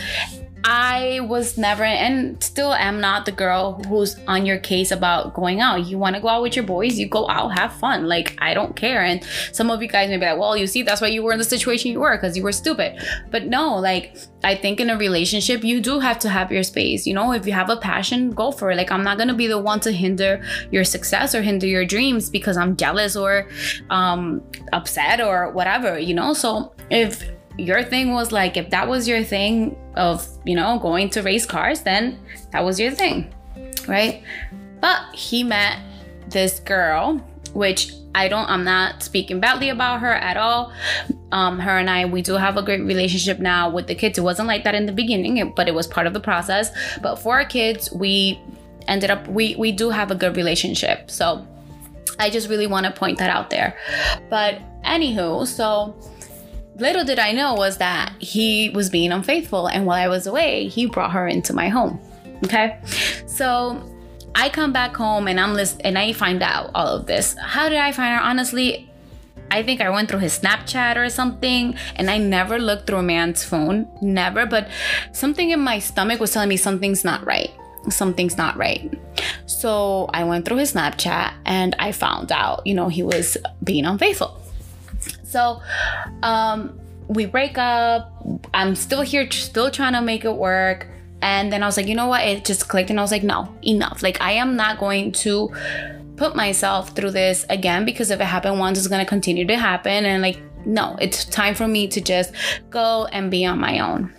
I 0.67 1.19
was 1.21 1.59
never 1.59 1.83
and 1.83 2.43
still 2.43 2.73
am 2.73 2.99
not 2.99 3.27
the 3.27 3.31
girl 3.31 3.83
who's 3.87 4.17
on 4.27 4.47
your 4.47 4.57
case 4.57 4.89
about 4.89 5.35
going 5.35 5.61
out. 5.61 5.85
You 5.85 5.99
want 5.99 6.15
to 6.15 6.21
go 6.23 6.27
out 6.27 6.41
with 6.41 6.55
your 6.55 6.65
boys, 6.65 6.97
you 6.97 7.07
go 7.07 7.29
out, 7.29 7.49
have 7.49 7.71
fun. 7.73 8.07
Like, 8.07 8.35
I 8.39 8.55
don't 8.55 8.75
care. 8.75 9.03
And 9.03 9.23
some 9.51 9.69
of 9.69 9.83
you 9.83 9.87
guys 9.87 10.09
may 10.09 10.17
be 10.17 10.25
like, 10.25 10.39
well, 10.39 10.57
you 10.57 10.65
see, 10.65 10.81
that's 10.81 11.01
why 11.01 11.07
you 11.07 11.21
were 11.21 11.33
in 11.33 11.37
the 11.37 11.43
situation 11.43 11.91
you 11.91 11.99
were 11.99 12.17
because 12.17 12.35
you 12.35 12.41
were 12.41 12.51
stupid. 12.51 12.99
But 13.29 13.45
no, 13.45 13.75
like, 13.75 14.17
I 14.43 14.55
think 14.55 14.79
in 14.79 14.89
a 14.89 14.97
relationship, 14.97 15.63
you 15.63 15.79
do 15.81 15.99
have 15.99 16.17
to 16.19 16.29
have 16.29 16.51
your 16.51 16.63
space. 16.63 17.05
You 17.05 17.13
know, 17.13 17.31
if 17.31 17.45
you 17.45 17.53
have 17.53 17.69
a 17.69 17.77
passion, 17.77 18.31
go 18.31 18.51
for 18.51 18.71
it. 18.71 18.75
Like, 18.75 18.91
I'm 18.91 19.03
not 19.03 19.17
going 19.17 19.27
to 19.27 19.35
be 19.35 19.45
the 19.45 19.59
one 19.59 19.79
to 19.81 19.91
hinder 19.91 20.43
your 20.71 20.83
success 20.83 21.35
or 21.35 21.43
hinder 21.43 21.67
your 21.67 21.85
dreams 21.85 22.27
because 22.27 22.57
I'm 22.57 22.75
jealous 22.75 23.15
or 23.15 23.49
um, 23.91 24.41
upset 24.73 25.21
or 25.21 25.51
whatever, 25.51 25.99
you 25.99 26.15
know? 26.15 26.33
So 26.33 26.73
if 26.89 27.23
your 27.59 27.83
thing 27.83 28.13
was 28.13 28.31
like, 28.31 28.57
if 28.57 28.71
that 28.71 28.87
was 28.87 29.07
your 29.07 29.23
thing, 29.23 29.77
of 29.95 30.27
you 30.45 30.55
know 30.55 30.79
going 30.79 31.09
to 31.11 31.21
race 31.21 31.45
cars, 31.45 31.81
then 31.81 32.19
that 32.51 32.63
was 32.63 32.79
your 32.79 32.91
thing, 32.91 33.33
right? 33.87 34.23
But 34.81 35.13
he 35.13 35.43
met 35.43 35.79
this 36.29 36.59
girl, 36.59 37.17
which 37.53 37.91
I 38.15 38.29
don't, 38.29 38.49
I'm 38.49 38.63
not 38.63 39.03
speaking 39.03 39.41
badly 39.41 39.69
about 39.69 39.99
her 39.99 40.13
at 40.13 40.37
all. 40.37 40.71
Um, 41.33 41.59
her 41.59 41.77
and 41.77 41.89
I, 41.89 42.05
we 42.05 42.21
do 42.21 42.35
have 42.35 42.55
a 42.55 42.61
great 42.61 42.81
relationship 42.81 43.39
now 43.39 43.69
with 43.69 43.87
the 43.87 43.95
kids. 43.95 44.17
It 44.17 44.21
wasn't 44.21 44.47
like 44.47 44.63
that 44.63 44.73
in 44.73 44.85
the 44.85 44.93
beginning, 44.93 45.51
but 45.53 45.67
it 45.67 45.73
was 45.73 45.85
part 45.85 46.07
of 46.07 46.13
the 46.13 46.21
process. 46.21 46.71
But 47.01 47.17
for 47.17 47.33
our 47.33 47.43
kids, 47.43 47.91
we 47.91 48.39
ended 48.87 49.11
up, 49.11 49.27
we, 49.27 49.55
we 49.57 49.73
do 49.73 49.89
have 49.89 50.11
a 50.11 50.15
good 50.15 50.37
relationship. 50.37 51.11
So 51.11 51.45
I 52.17 52.29
just 52.29 52.47
really 52.47 52.67
want 52.67 52.85
to 52.85 52.91
point 52.93 53.17
that 53.17 53.29
out 53.29 53.49
there. 53.49 53.77
But 54.29 54.61
anywho, 54.85 55.45
so 55.45 55.93
little 56.75 57.03
did 57.03 57.19
I 57.19 57.31
know 57.31 57.53
was 57.53 57.77
that 57.77 58.13
he 58.19 58.69
was 58.69 58.89
being 58.89 59.11
unfaithful. 59.11 59.67
And 59.67 59.85
while 59.85 59.97
I 59.97 60.07
was 60.07 60.27
away, 60.27 60.67
he 60.67 60.85
brought 60.85 61.11
her 61.11 61.27
into 61.27 61.53
my 61.53 61.69
home. 61.69 61.99
Okay. 62.43 62.79
So 63.25 63.81
I 64.35 64.49
come 64.49 64.73
back 64.73 64.95
home 64.95 65.27
and 65.27 65.39
I'm 65.39 65.53
list 65.53 65.81
and 65.83 65.97
I 65.97 66.13
find 66.13 66.43
out 66.43 66.71
all 66.75 66.87
of 66.87 67.05
this. 67.05 67.35
How 67.41 67.69
did 67.69 67.77
I 67.77 67.91
find 67.91 68.13
out? 68.13 68.23
Honestly, 68.23 68.89
I 69.51 69.63
think 69.63 69.79
I 69.79 69.89
went 69.89 70.09
through 70.09 70.19
his 70.19 70.37
Snapchat 70.37 70.97
or 70.97 71.07
something, 71.09 71.77
and 71.95 72.09
I 72.09 72.17
never 72.17 72.57
looked 72.57 72.87
through 72.87 72.97
a 72.97 73.03
man's 73.03 73.43
phone, 73.43 73.87
never. 74.01 74.45
But 74.45 74.69
something 75.13 75.51
in 75.51 75.59
my 75.59 75.79
stomach 75.79 76.19
was 76.19 76.33
telling 76.33 76.49
me 76.49 76.57
something's 76.57 77.05
not 77.05 77.25
right. 77.25 77.51
Something's 77.89 78.37
not 78.37 78.57
right. 78.57 78.91
So 79.45 80.09
I 80.13 80.23
went 80.23 80.45
through 80.45 80.57
his 80.57 80.73
Snapchat 80.73 81.33
and 81.45 81.75
I 81.77 81.91
found 81.91 82.31
out, 82.31 82.65
you 82.65 82.73
know, 82.73 82.89
he 82.89 83.03
was 83.03 83.37
being 83.63 83.85
unfaithful. 83.85 84.41
So, 85.35 85.61
um, 86.23 86.79
we 87.09 87.25
break 87.25 87.57
up. 87.57 88.09
I'm 88.53 88.73
still 88.73 89.01
here, 89.01 89.29
still 89.29 89.69
trying 89.69 89.91
to 89.91 90.01
make 90.01 90.23
it 90.23 90.31
work. 90.31 90.87
And 91.21 91.51
then 91.51 91.61
I 91.61 91.65
was 91.65 91.75
like, 91.75 91.87
you 91.87 91.95
know 91.95 92.07
what? 92.07 92.21
It 92.21 92.45
just 92.45 92.69
clicked, 92.69 92.89
and 92.89 92.97
I 92.97 93.03
was 93.03 93.11
like, 93.11 93.23
no, 93.23 93.53
enough. 93.61 94.01
Like, 94.01 94.21
I 94.21 94.31
am 94.31 94.55
not 94.55 94.79
going 94.79 95.11
to 95.11 95.53
put 96.15 96.37
myself 96.37 96.95
through 96.95 97.11
this 97.11 97.45
again 97.49 97.83
because 97.83 98.11
if 98.11 98.21
it 98.21 98.25
happened 98.25 98.59
once, 98.59 98.77
it's 98.77 98.87
gonna 98.87 99.05
continue 99.05 99.45
to 99.45 99.57
happen. 99.57 100.05
And 100.05 100.21
like, 100.21 100.39
no, 100.65 100.95
it's 101.01 101.25
time 101.25 101.53
for 101.53 101.67
me 101.67 101.89
to 101.89 101.99
just 101.99 102.33
go 102.69 103.05
and 103.11 103.29
be 103.29 103.45
on 103.45 103.59
my 103.59 103.79
own. 103.79 104.13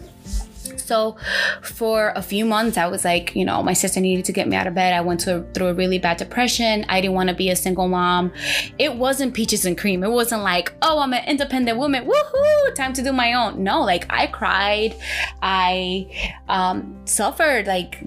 So 0.87 1.17
for 1.63 2.13
a 2.15 2.23
few 2.23 2.45
months, 2.45 2.77
I 2.77 2.87
was 2.87 3.05
like, 3.05 3.35
you 3.35 3.45
know, 3.45 3.63
my 3.63 3.73
sister 3.73 4.01
needed 4.01 4.25
to 4.27 4.33
get 4.33 4.49
me 4.49 4.57
out 4.57 4.67
of 4.67 4.75
bed. 4.75 4.93
I 4.93 5.01
went 5.01 5.21
to, 5.21 5.45
through 5.53 5.69
a 5.69 5.75
really 5.75 5.99
bad 5.99 6.17
depression. 6.17 6.85
I 6.89 7.01
didn't 7.01 7.15
want 7.15 7.29
to 7.29 7.35
be 7.35 7.51
a 7.51 7.57
single 7.57 7.89
mom. 7.89 8.33
It 8.79 8.95
wasn't 8.95 9.35
peaches 9.35 9.65
and 9.65 9.77
cream. 9.77 10.05
It 10.05 10.11
wasn't 10.11 10.43
like, 10.43 10.73
oh, 10.83 11.01
I'm 11.01 11.13
an 11.13 11.25
independent 11.27 11.79
woman. 11.79 12.07
Woohoo! 12.07 12.75
Time 12.75 12.93
to 12.95 13.03
do 13.03 13.13
my 13.13 13.33
own. 13.33 13.63
No, 13.63 13.83
like 13.83 14.07
I 14.11 14.27
cried. 14.27 14.97
I 15.43 16.11
um, 16.49 16.97
suffered. 17.05 17.67
Like 17.67 18.01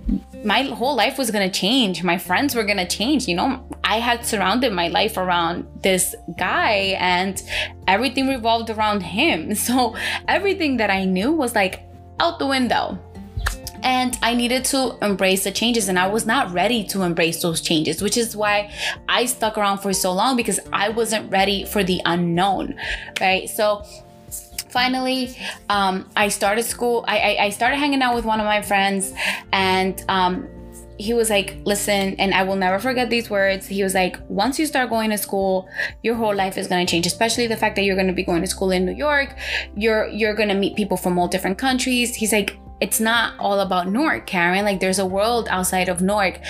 my 0.44 0.64
whole 0.64 0.96
life 0.96 1.18
was 1.18 1.32
gonna 1.32 1.52
change. 1.52 2.04
My 2.04 2.18
friends 2.18 2.56
were 2.56 2.64
gonna 2.64 2.88
change. 2.88 3.28
You 3.28 3.36
know, 3.36 3.68
I 3.84 4.00
had 4.00 4.26
surrounded 4.26 4.72
my 4.72 4.88
life 4.88 5.18
around 5.18 5.68
this 5.82 6.16
guy 6.38 6.96
and 7.00 7.42
everything 7.88 8.28
revolved 8.28 8.70
around 8.70 9.02
him. 9.02 9.56
So 9.70 9.96
everything 10.28 10.78
that 10.78 10.90
I 10.90 11.06
knew 11.06 11.32
was 11.32 11.54
like, 11.54 11.88
out 12.20 12.40
the 12.40 12.48
window. 12.48 12.98
And 13.82 14.18
I 14.22 14.34
needed 14.34 14.66
to 14.66 14.98
embrace 15.02 15.46
the 15.46 15.52
changes, 15.52 15.88
and 15.88 15.98
I 15.98 16.08
was 16.08 16.26
not 16.26 16.52
ready 16.52 16.84
to 16.88 17.04
embrace 17.04 17.42
those 17.42 17.62
changes, 17.62 18.02
which 18.02 18.18
is 18.18 18.36
why 18.36 18.74
I 19.08 19.26
stuck 19.26 19.58
around 19.58 19.78
for 19.78 19.94
so 19.94 20.12
long 20.12 20.36
because 20.36 20.60
I 20.74 20.90
wasn't 20.90 21.32
ready 21.32 21.64
for 21.64 21.82
the 21.84 22.02
unknown, 22.06 22.76
right? 23.22 23.50
So, 23.50 23.84
finally 24.70 25.36
um, 25.70 26.08
i 26.16 26.28
started 26.28 26.62
school 26.62 27.04
I, 27.08 27.18
I, 27.18 27.46
I 27.46 27.50
started 27.50 27.78
hanging 27.78 28.04
out 28.04 28.14
with 28.14 28.24
one 28.24 28.40
of 28.40 28.46
my 28.46 28.62
friends 28.62 29.14
and 29.52 30.04
um, 30.10 30.48
he 31.00 31.13
was 31.13 31.29
like, 31.29 31.56
listen, 31.63 32.15
and 32.20 32.34
I 32.34 32.44
will 32.44 32.58
never 32.58 32.77
forget 32.77 33.10
these 33.10 33.29
words. 33.29 33.68
He 33.68 33.82
was 33.84 33.94
like, 33.94 34.18
once 34.27 34.60
you 34.60 34.65
start 34.65 34.89
going 34.89 35.10
to 35.12 35.18
school, 35.18 35.70
your 36.03 36.15
whole 36.15 36.36
life 36.36 36.58
is 36.58 36.68
going 36.68 36.86
to 36.86 36.91
change, 36.91 37.08
especially 37.08 37.48
the 37.48 37.56
fact 37.56 37.77
that 37.77 37.84
you're 37.84 37.96
going 37.96 38.08
to 38.08 38.13
be 38.13 38.24
going 38.24 38.41
to 38.41 38.48
school 38.48 38.70
in 38.72 38.86
New 38.86 38.94
York. 38.94 39.34
You're, 39.77 40.08
you're 40.08 40.36
going 40.36 40.50
to 40.50 40.56
meet 40.56 40.75
people 40.75 40.98
from 40.98 41.18
all 41.18 41.29
different 41.29 41.58
countries. 41.58 42.15
He's 42.15 42.34
like, 42.34 42.58
it's 42.82 43.00
not 43.00 43.39
all 43.39 43.62
about 43.62 43.88
Newark, 43.88 44.27
Karen. 44.27 44.65
Like 44.65 44.82
there's 44.82 45.00
a 45.00 45.06
world 45.06 45.48
outside 45.50 45.88
of 45.88 46.01
Newark. 46.01 46.41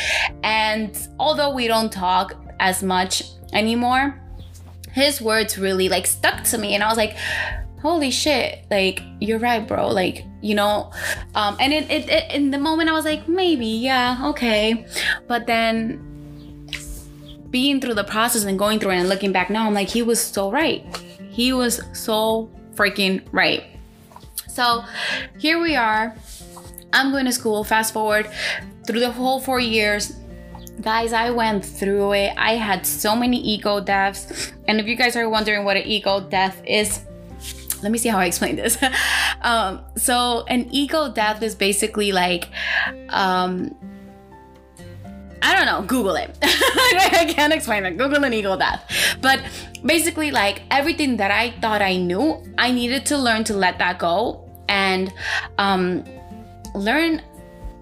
And 0.44 0.98
although 1.20 1.54
we 1.54 1.68
don't 1.68 1.92
talk 1.92 2.34
as 2.60 2.82
much 2.82 3.24
anymore, 3.54 4.20
his 4.94 5.22
words 5.22 5.60
really 5.60 5.90
like 5.90 6.08
stuck 6.08 6.44
to 6.46 6.58
me. 6.58 6.74
And 6.74 6.84
I 6.84 6.88
was 6.88 6.98
like, 6.98 7.16
holy 7.82 8.12
shit, 8.12 8.66
like 8.70 9.02
you're 9.20 9.40
right, 9.40 9.68
bro. 9.68 9.88
Like, 9.90 10.26
you 10.42 10.56
know, 10.56 10.92
um, 11.36 11.58
and 11.60 11.74
it, 11.74 11.90
it, 11.90 12.10
it 12.10 12.32
in 12.32 12.52
the 12.52 12.58
moment 12.58 12.90
I 12.90 12.94
was 12.94 13.06
like, 13.06 13.28
maybe, 13.28 13.66
yeah, 13.66 14.30
okay. 14.30 14.86
But 15.28 15.48
then 15.48 16.06
being 17.50 17.82
through 17.82 17.96
the 17.96 18.04
process 18.04 18.44
and 18.44 18.60
going 18.60 18.80
through 18.80 18.92
it 18.92 18.98
and 18.98 19.10
looking 19.10 19.32
back 19.32 19.50
now, 19.50 19.68
I'm 19.68 19.74
like, 19.74 19.90
he 19.90 20.02
was 20.02 20.22
so 20.22 20.52
right. 20.52 20.86
He 21.30 21.54
was 21.54 21.82
so 21.94 22.50
freaking 22.76 23.24
right. 23.32 23.64
So 24.48 24.84
here 25.38 25.62
we 25.62 25.76
are. 25.76 26.16
I'm 26.94 27.12
going 27.12 27.26
to 27.26 27.32
school. 27.32 27.64
Fast 27.64 27.94
forward 27.94 28.30
through 28.86 29.00
the 29.00 29.12
whole 29.12 29.40
four 29.40 29.60
years. 29.60 30.14
Guys, 30.82 31.12
I 31.12 31.30
went 31.30 31.66
through 31.66 32.14
it. 32.14 32.34
I 32.38 32.56
had 32.56 32.86
so 32.86 33.16
many 33.16 33.38
ego 33.38 33.80
deaths. 33.80 34.54
And 34.68 34.80
if 34.80 34.88
you 34.88 34.96
guys 34.96 35.16
are 35.16 35.30
wondering 35.30 35.66
what 35.66 35.78
an 35.78 35.84
ego 35.84 36.22
death 36.22 36.62
is, 36.66 37.06
let 37.82 37.92
me 37.92 37.98
see 37.98 38.10
how 38.10 38.18
I 38.18 38.26
explain 38.26 38.56
this. 38.56 38.78
um, 39.42 39.82
so 39.96 40.46
an 40.48 40.68
ego 40.72 41.12
death 41.12 41.42
is 41.42 41.56
basically 41.56 42.12
like, 42.12 42.50
um, 43.10 43.76
I 45.42 45.56
don't 45.56 45.66
know, 45.66 45.82
Google 45.88 46.16
it. 46.16 46.38
I 46.44 47.32
can't 47.34 47.54
explain 47.54 47.86
it. 47.86 47.98
Google 47.98 48.24
an 48.24 48.34
ego 48.34 48.58
death. 48.58 49.18
But 49.22 49.42
basically, 49.86 50.32
like 50.32 50.64
everything 50.70 51.18
that 51.18 51.32
I 51.32 51.52
thought 51.62 51.82
I 51.82 51.98
knew, 51.98 52.44
I 52.58 52.72
needed 52.72 53.06
to 53.08 53.18
learn 53.18 53.44
to 53.46 53.54
let 53.54 53.78
that 53.80 54.00
go 54.00 54.46
and 54.68 55.14
um, 55.58 56.04
learn 56.76 57.22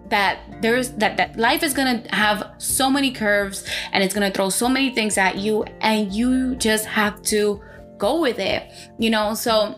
that 0.09 0.39
there's 0.61 0.91
that 0.91 1.17
that 1.17 1.37
life 1.37 1.63
is 1.63 1.73
gonna 1.73 2.01
have 2.15 2.51
so 2.57 2.89
many 2.89 3.11
curves 3.11 3.65
and 3.91 4.03
it's 4.03 4.13
gonna 4.13 4.31
throw 4.31 4.49
so 4.49 4.69
many 4.69 4.89
things 4.89 5.17
at 5.17 5.37
you 5.37 5.65
and 5.81 6.13
you 6.13 6.55
just 6.55 6.85
have 6.85 7.21
to 7.23 7.61
go 7.97 8.21
with 8.21 8.39
it 8.39 8.71
you 8.97 9.09
know 9.09 9.33
so 9.33 9.75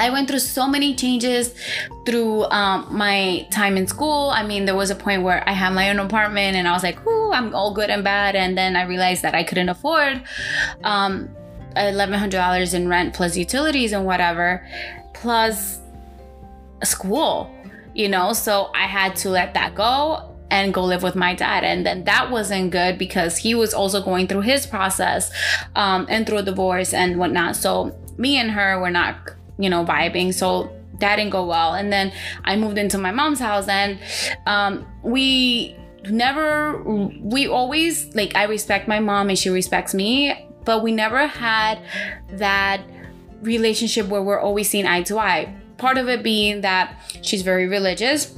I 0.00 0.08
went 0.08 0.28
through 0.28 0.38
so 0.38 0.66
many 0.66 0.94
changes 0.94 1.54
through 2.06 2.44
um, 2.44 2.86
my 2.90 3.46
time 3.50 3.76
in 3.76 3.86
school. 3.86 4.30
I 4.30 4.42
mean, 4.42 4.64
there 4.64 4.74
was 4.74 4.90
a 4.90 4.94
point 4.94 5.22
where 5.22 5.46
I 5.46 5.52
had 5.52 5.74
my 5.74 5.90
own 5.90 5.98
apartment 5.98 6.56
and 6.56 6.66
I 6.66 6.72
was 6.72 6.82
like, 6.82 7.06
ooh, 7.06 7.32
I'm 7.32 7.54
all 7.54 7.74
good 7.74 7.90
and 7.90 8.02
bad. 8.02 8.34
And 8.34 8.56
then 8.56 8.76
I 8.76 8.84
realized 8.84 9.22
that 9.22 9.34
I 9.34 9.42
couldn't 9.42 9.68
afford 9.68 10.22
um, 10.84 11.28
$1,100 11.76 12.74
in 12.74 12.88
rent 12.88 13.14
plus 13.14 13.36
utilities 13.36 13.92
and 13.92 14.06
whatever, 14.06 14.66
plus 15.12 15.80
school, 16.82 17.54
you 17.94 18.08
know? 18.08 18.32
So 18.32 18.70
I 18.74 18.86
had 18.86 19.16
to 19.16 19.28
let 19.28 19.52
that 19.52 19.74
go 19.74 20.29
and 20.50 20.74
go 20.74 20.84
live 20.84 21.02
with 21.02 21.14
my 21.14 21.34
dad. 21.34 21.64
And 21.64 21.86
then 21.86 22.04
that 22.04 22.30
wasn't 22.30 22.70
good 22.70 22.98
because 22.98 23.38
he 23.38 23.54
was 23.54 23.72
also 23.72 24.02
going 24.02 24.26
through 24.26 24.42
his 24.42 24.66
process 24.66 25.32
um, 25.76 26.06
and 26.08 26.26
through 26.26 26.38
a 26.38 26.42
divorce 26.42 26.92
and 26.92 27.18
whatnot. 27.18 27.56
So 27.56 27.96
me 28.18 28.36
and 28.36 28.50
her 28.50 28.78
were 28.80 28.90
not, 28.90 29.16
you 29.58 29.70
know, 29.70 29.84
vibing. 29.84 30.34
So 30.34 30.72
that 30.98 31.16
didn't 31.16 31.30
go 31.30 31.46
well. 31.46 31.74
And 31.74 31.92
then 31.92 32.12
I 32.44 32.56
moved 32.56 32.78
into 32.78 32.98
my 32.98 33.10
mom's 33.10 33.40
house 33.40 33.68
and 33.68 33.98
um, 34.46 34.86
we 35.02 35.76
never, 36.08 36.82
we 36.82 37.46
always, 37.46 38.14
like, 38.14 38.34
I 38.36 38.44
respect 38.44 38.88
my 38.88 39.00
mom 39.00 39.28
and 39.28 39.38
she 39.38 39.50
respects 39.50 39.94
me, 39.94 40.48
but 40.64 40.82
we 40.82 40.92
never 40.92 41.26
had 41.26 41.78
that 42.32 42.82
relationship 43.42 44.08
where 44.08 44.22
we're 44.22 44.40
always 44.40 44.68
seeing 44.68 44.86
eye 44.86 45.02
to 45.04 45.18
eye. 45.18 45.54
Part 45.78 45.96
of 45.96 46.08
it 46.08 46.22
being 46.22 46.60
that 46.60 47.00
she's 47.22 47.40
very 47.42 47.66
religious 47.66 48.34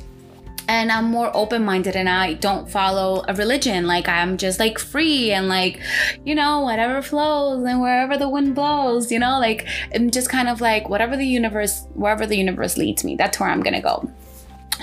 and 0.68 0.92
I'm 0.92 1.06
more 1.06 1.30
open 1.34 1.64
minded 1.64 1.96
and 1.96 2.08
I 2.08 2.34
don't 2.34 2.70
follow 2.70 3.24
a 3.28 3.34
religion. 3.34 3.86
Like 3.86 4.08
I'm 4.08 4.36
just 4.36 4.58
like 4.58 4.78
free 4.78 5.32
and 5.32 5.48
like, 5.48 5.80
you 6.24 6.34
know, 6.34 6.60
whatever 6.60 7.02
flows 7.02 7.64
and 7.64 7.80
wherever 7.80 8.16
the 8.16 8.28
wind 8.28 8.54
blows, 8.54 9.10
you 9.10 9.18
know, 9.18 9.38
like 9.38 9.66
I'm 9.94 10.10
just 10.10 10.28
kind 10.28 10.48
of 10.48 10.60
like 10.60 10.88
whatever 10.88 11.16
the 11.16 11.26
universe, 11.26 11.86
wherever 11.94 12.26
the 12.26 12.36
universe 12.36 12.76
leads 12.76 13.04
me, 13.04 13.16
that's 13.16 13.40
where 13.40 13.48
I'm 13.48 13.62
gonna 13.62 13.82
go. 13.82 14.10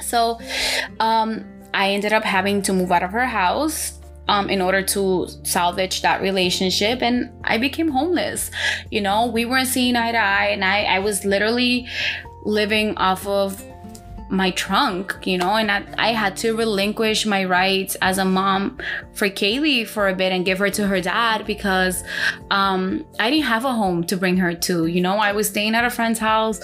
So 0.02 0.40
um, 1.00 1.46
I 1.74 1.92
ended 1.92 2.14
up 2.14 2.24
having 2.24 2.62
to 2.64 2.74
move 2.74 2.92
out 2.92 3.04
of 3.04 3.12
her 3.12 3.26
house. 3.26 3.96
Um, 4.28 4.48
in 4.48 4.62
order 4.62 4.84
to 4.84 5.28
salvage 5.42 6.04
that 6.04 6.22
relationship 6.22 7.02
and 7.02 7.32
i 7.46 7.58
became 7.58 7.90
homeless 7.90 8.52
you 8.92 9.02
know 9.02 9.26
we 9.26 9.44
weren't 9.44 9.68
seeing 9.68 9.96
eye 9.96 10.12
to 10.12 10.20
eye 10.20 10.50
and 10.50 10.64
i, 10.64 10.84
I 10.84 11.00
was 11.00 11.26
literally 11.26 11.88
living 12.46 12.96
off 12.98 13.26
of 13.26 13.60
my 14.30 14.52
trunk, 14.52 15.18
you 15.26 15.38
know, 15.38 15.56
and 15.56 15.72
I, 15.72 15.84
I, 15.98 16.14
had 16.14 16.38
to 16.38 16.56
relinquish 16.56 17.26
my 17.26 17.44
rights 17.46 17.96
as 18.02 18.20
a 18.20 18.26
mom 18.26 18.78
for 19.14 19.28
Kaylee 19.28 19.88
for 19.88 20.08
a 20.08 20.16
bit 20.16 20.32
and 20.32 20.46
give 20.46 20.60
her 20.60 20.70
to 20.70 20.86
her 20.86 21.02
dad 21.02 21.48
because 21.48 22.04
um, 22.52 23.06
I 23.20 23.32
didn't 23.32 23.46
have 23.46 23.66
a 23.66 23.74
home 23.74 24.04
to 24.06 24.18
bring 24.18 24.38
her 24.38 24.54
to. 24.54 24.86
You 24.86 25.02
know, 25.02 25.18
I 25.18 25.32
was 25.32 25.50
staying 25.50 25.74
at 25.74 25.84
a 25.84 25.90
friend's 25.90 26.20
house 26.20 26.62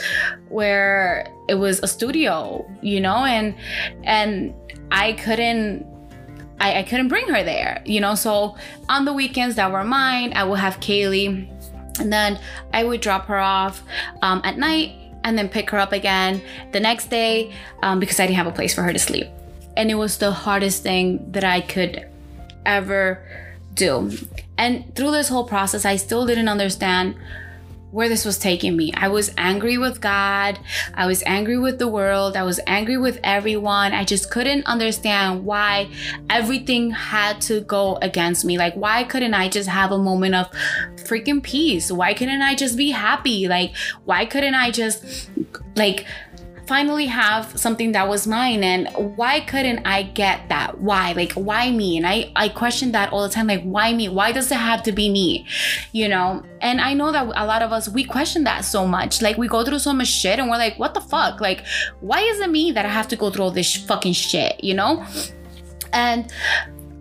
where 0.50 1.28
it 1.50 1.56
was 1.56 1.80
a 1.80 1.88
studio, 1.88 2.70
you 2.82 3.02
know, 3.02 3.26
and 3.26 3.56
and 4.04 4.54
I 4.92 5.14
couldn't 5.14 5.88
I, 6.60 6.80
I 6.80 6.84
couldn't 6.84 7.08
bring 7.08 7.28
her 7.30 7.44
there, 7.44 7.82
you 7.86 8.00
know. 8.00 8.14
So 8.14 8.56
on 8.90 9.06
the 9.06 9.14
weekends 9.14 9.56
that 9.56 9.72
were 9.72 9.84
mine, 9.84 10.34
I 10.36 10.44
would 10.44 10.60
have 10.60 10.80
Kaylee, 10.80 11.50
and 12.00 12.14
then 12.14 12.40
I 12.74 12.84
would 12.84 13.02
drop 13.02 13.26
her 13.26 13.40
off 13.40 13.82
um, 14.22 14.42
at 14.44 14.58
night 14.58 15.05
and 15.26 15.38
then 15.38 15.50
pick 15.50 15.72
her 15.72 15.80
up 15.80 15.92
again 15.92 16.42
the 16.72 16.80
next 16.80 17.10
day 17.10 17.52
um, 17.82 18.00
because 18.00 18.20
I 18.20 18.28
didn't 18.28 18.38
have 18.38 18.48
a 18.48 18.52
place 18.52 18.74
for 18.74 18.84
her 18.84 18.94
to 18.94 19.00
sleep. 19.00 19.28
And 19.76 19.92
it 19.92 19.96
was 19.96 20.20
the 20.20 20.32
hardest 20.32 20.84
thing 20.84 21.32
that 21.32 21.44
I 21.44 21.60
could 21.60 22.08
ever 22.66 23.22
do. 23.74 24.12
And 24.58 24.96
through 24.96 25.12
this 25.12 25.28
whole 25.28 25.44
process, 25.44 25.84
I 25.84 25.98
still 25.98 26.26
didn't 26.26 26.48
understand 26.48 27.16
where 27.96 28.10
this 28.10 28.26
was 28.26 28.38
taking 28.38 28.76
me. 28.76 28.92
I 28.94 29.08
was 29.08 29.32
angry 29.38 29.78
with 29.78 30.02
God. 30.02 30.60
I 30.96 31.06
was 31.06 31.24
angry 31.26 31.58
with 31.58 31.80
the 31.80 31.88
world. 31.88 32.36
I 32.36 32.44
was 32.44 32.60
angry 32.68 32.98
with 32.98 33.22
everyone. 33.24 33.94
I 33.94 34.04
just 34.04 34.30
couldn't 34.30 34.66
understand 34.66 35.46
why 35.46 35.88
everything 36.30 36.92
had 36.92 37.40
to 37.44 37.62
go 37.62 37.96
against 38.02 38.44
me. 38.44 38.58
Like, 38.58 38.74
why 38.74 39.06
couldn't 39.06 39.34
I 39.34 39.48
just 39.48 39.70
have 39.70 39.94
a 39.94 39.98
moment 39.98 40.36
of 40.36 40.52
freaking 41.08 41.42
peace? 41.42 41.90
Why 41.90 42.14
couldn't 42.14 42.42
I 42.42 42.54
just 42.54 42.76
be 42.76 42.92
happy? 42.92 43.48
Like, 43.48 43.74
why 44.04 44.26
couldn't 44.26 44.56
I 44.56 44.72
just, 44.72 45.30
like, 45.78 46.06
finally 46.68 47.06
have 47.06 47.58
something 47.60 47.92
that 47.92 48.08
was 48.08 48.26
mine 48.26 48.64
and 48.64 48.88
why 49.18 49.40
couldn't 49.40 49.86
i 49.86 50.04
get 50.04 50.50
that? 50.50 50.80
Why? 50.80 51.14
Like 51.14 51.34
why 51.34 51.72
me? 51.72 51.98
And 51.98 52.08
i 52.08 52.32
i 52.36 52.50
question 52.50 52.92
that 52.94 53.12
all 53.12 53.24
the 53.24 53.34
time 53.34 53.48
like 53.48 53.64
why 53.64 53.94
me? 53.94 54.10
Why 54.10 54.32
does 54.32 54.52
it 54.52 54.58
have 54.58 54.84
to 54.84 54.92
be 54.92 55.10
me? 55.10 55.46
You 55.92 56.08
know? 56.08 56.44
And 56.62 56.82
i 56.82 56.94
know 56.94 57.12
that 57.12 57.26
a 57.26 57.46
lot 57.46 57.62
of 57.62 57.72
us 57.72 57.90
we 57.90 58.04
question 58.04 58.44
that 58.46 58.66
so 58.66 58.88
much. 58.88 59.22
Like 59.22 59.38
we 59.38 59.48
go 59.48 59.64
through 59.64 59.80
so 59.80 59.94
much 59.94 60.08
shit 60.08 60.40
and 60.40 60.50
we're 60.50 60.58
like 60.58 60.78
what 60.78 60.94
the 60.94 61.02
fuck? 61.02 61.42
Like 61.42 61.66
why 62.00 62.22
is 62.22 62.40
it 62.40 62.50
me 62.50 62.72
that 62.72 62.86
i 62.86 62.90
have 62.90 63.08
to 63.10 63.16
go 63.16 63.30
through 63.30 63.46
all 63.46 63.52
this 63.52 63.76
fucking 63.76 64.14
shit 64.14 64.64
you 64.64 64.74
know? 64.74 65.06
And 65.94 66.32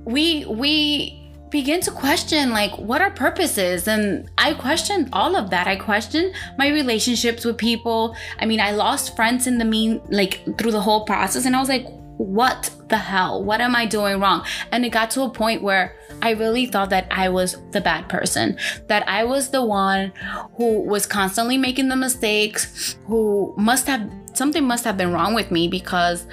we 0.04 0.44
we 0.47 1.23
begin 1.54 1.80
to 1.80 1.92
question 1.92 2.50
like 2.50 2.76
what 2.78 3.00
our 3.00 3.12
purpose 3.12 3.58
is. 3.58 3.87
And 3.87 4.28
i 4.37 4.54
questioned 4.54 5.08
all 5.12 5.37
of 5.37 5.50
that. 5.50 5.68
I 5.68 5.76
questioned 5.76 6.34
my 6.58 6.68
relationships 6.68 7.44
with 7.44 7.58
people. 7.58 8.16
I 8.40 8.44
mean 8.44 8.58
i 8.58 8.73
lost 8.73 9.14
friends 9.14 9.46
in 9.46 9.58
the 9.58 9.64
mean 9.64 10.02
like 10.11 10.40
through 10.58 10.73
the 10.73 10.80
whole 10.80 11.04
process. 11.04 11.46
And 11.46 11.54
i 11.54 11.61
was 11.61 11.68
like 11.68 11.87
what 12.16 12.70
the 12.88 12.96
hell? 12.96 13.44
What 13.44 13.61
am 13.61 13.76
i 13.76 13.87
doing 13.87 14.18
wrong? 14.20 14.44
And 14.73 14.84
it 14.84 14.90
got 14.90 15.11
to 15.12 15.23
a 15.23 15.30
point 15.30 15.62
where 15.62 15.96
i 16.23 16.30
really 16.30 16.66
thought 16.66 16.90
that 16.90 17.06
i 17.11 17.28
was 17.28 17.56
the 17.70 17.80
bad 17.80 18.08
person 18.08 18.56
that 18.87 19.08
i 19.08 19.25
was 19.25 19.50
the 19.50 19.64
one 19.64 20.12
who 20.56 20.80
was 20.80 21.06
constantly 21.06 21.58
making 21.58 21.88
the 21.88 21.96
mistakes 21.96 22.96
who 23.06 23.52
must 23.56 23.87
have 23.87 24.08
something 24.32 24.64
must 24.64 24.84
have 24.84 24.96
been 24.96 25.12
wrong 25.12 25.34
with 25.34 25.50
me 25.50 25.66
because 25.66 26.26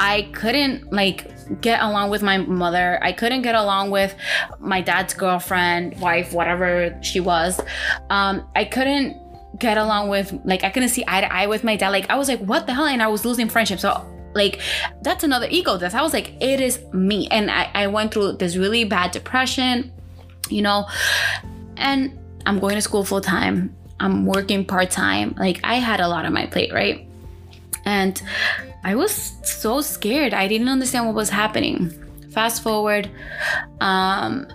I 0.00 0.22
couldn't 0.32 0.90
like 0.90 1.60
get 1.60 1.82
along 1.82 2.08
with 2.08 2.22
my 2.22 2.38
mother. 2.38 2.98
I 3.02 3.12
couldn't 3.12 3.42
get 3.42 3.54
along 3.54 3.90
with 3.90 4.14
my 4.58 4.80
dad's 4.80 5.12
girlfriend, 5.12 6.00
wife, 6.00 6.32
whatever 6.32 6.98
she 7.02 7.20
was. 7.20 7.60
Um, 8.08 8.48
I 8.56 8.64
couldn't 8.64 9.18
get 9.58 9.76
along 9.76 10.08
with 10.08 10.32
like 10.44 10.64
I 10.64 10.70
couldn't 10.70 10.88
see 10.88 11.04
eye 11.06 11.20
to 11.20 11.30
eye 11.30 11.46
with 11.48 11.64
my 11.64 11.76
dad. 11.76 11.90
Like 11.90 12.08
I 12.08 12.16
was 12.16 12.28
like, 12.28 12.40
what 12.40 12.66
the 12.66 12.72
hell? 12.72 12.86
And 12.86 13.02
I 13.02 13.08
was 13.08 13.26
losing 13.26 13.50
friendship. 13.50 13.78
So 13.78 14.02
like 14.34 14.60
that's 15.02 15.22
another 15.22 15.46
ego 15.50 15.76
death. 15.76 15.94
I 15.94 16.00
was 16.00 16.14
like, 16.14 16.32
it 16.40 16.62
is 16.62 16.82
me. 16.94 17.28
And 17.30 17.50
I, 17.50 17.70
I 17.74 17.86
went 17.88 18.14
through 18.14 18.38
this 18.38 18.56
really 18.56 18.84
bad 18.84 19.10
depression, 19.10 19.92
you 20.48 20.62
know, 20.62 20.88
and 21.76 22.18
I'm 22.46 22.58
going 22.58 22.76
to 22.76 22.80
school 22.80 23.04
full 23.04 23.20
time. 23.20 23.76
I'm 24.00 24.24
working 24.24 24.64
part 24.64 24.90
time. 24.90 25.34
Like 25.38 25.60
I 25.62 25.74
had 25.74 26.00
a 26.00 26.08
lot 26.08 26.24
on 26.24 26.32
my 26.32 26.46
plate, 26.46 26.72
right? 26.72 27.06
And 27.84 28.20
I 28.82 28.94
was 28.94 29.36
so 29.42 29.80
scared. 29.80 30.34
I 30.34 30.48
didn't 30.48 30.68
understand 30.68 31.06
what 31.06 31.14
was 31.14 31.30
happening. 31.30 31.90
Fast 32.30 32.62
forward, 32.62 33.10
um, 33.80 34.46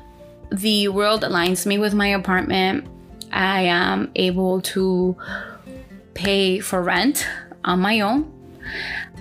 the 0.51 0.87
world 0.87 1.21
aligns 1.21 1.65
me 1.65 1.77
with 1.77 1.93
my 1.93 2.07
apartment. 2.07 2.87
I 3.31 3.61
am 3.63 4.11
able 4.15 4.61
to 4.61 5.15
pay 6.13 6.59
for 6.59 6.81
rent 6.81 7.27
on 7.63 7.79
my 7.79 7.99
own. 7.99 8.31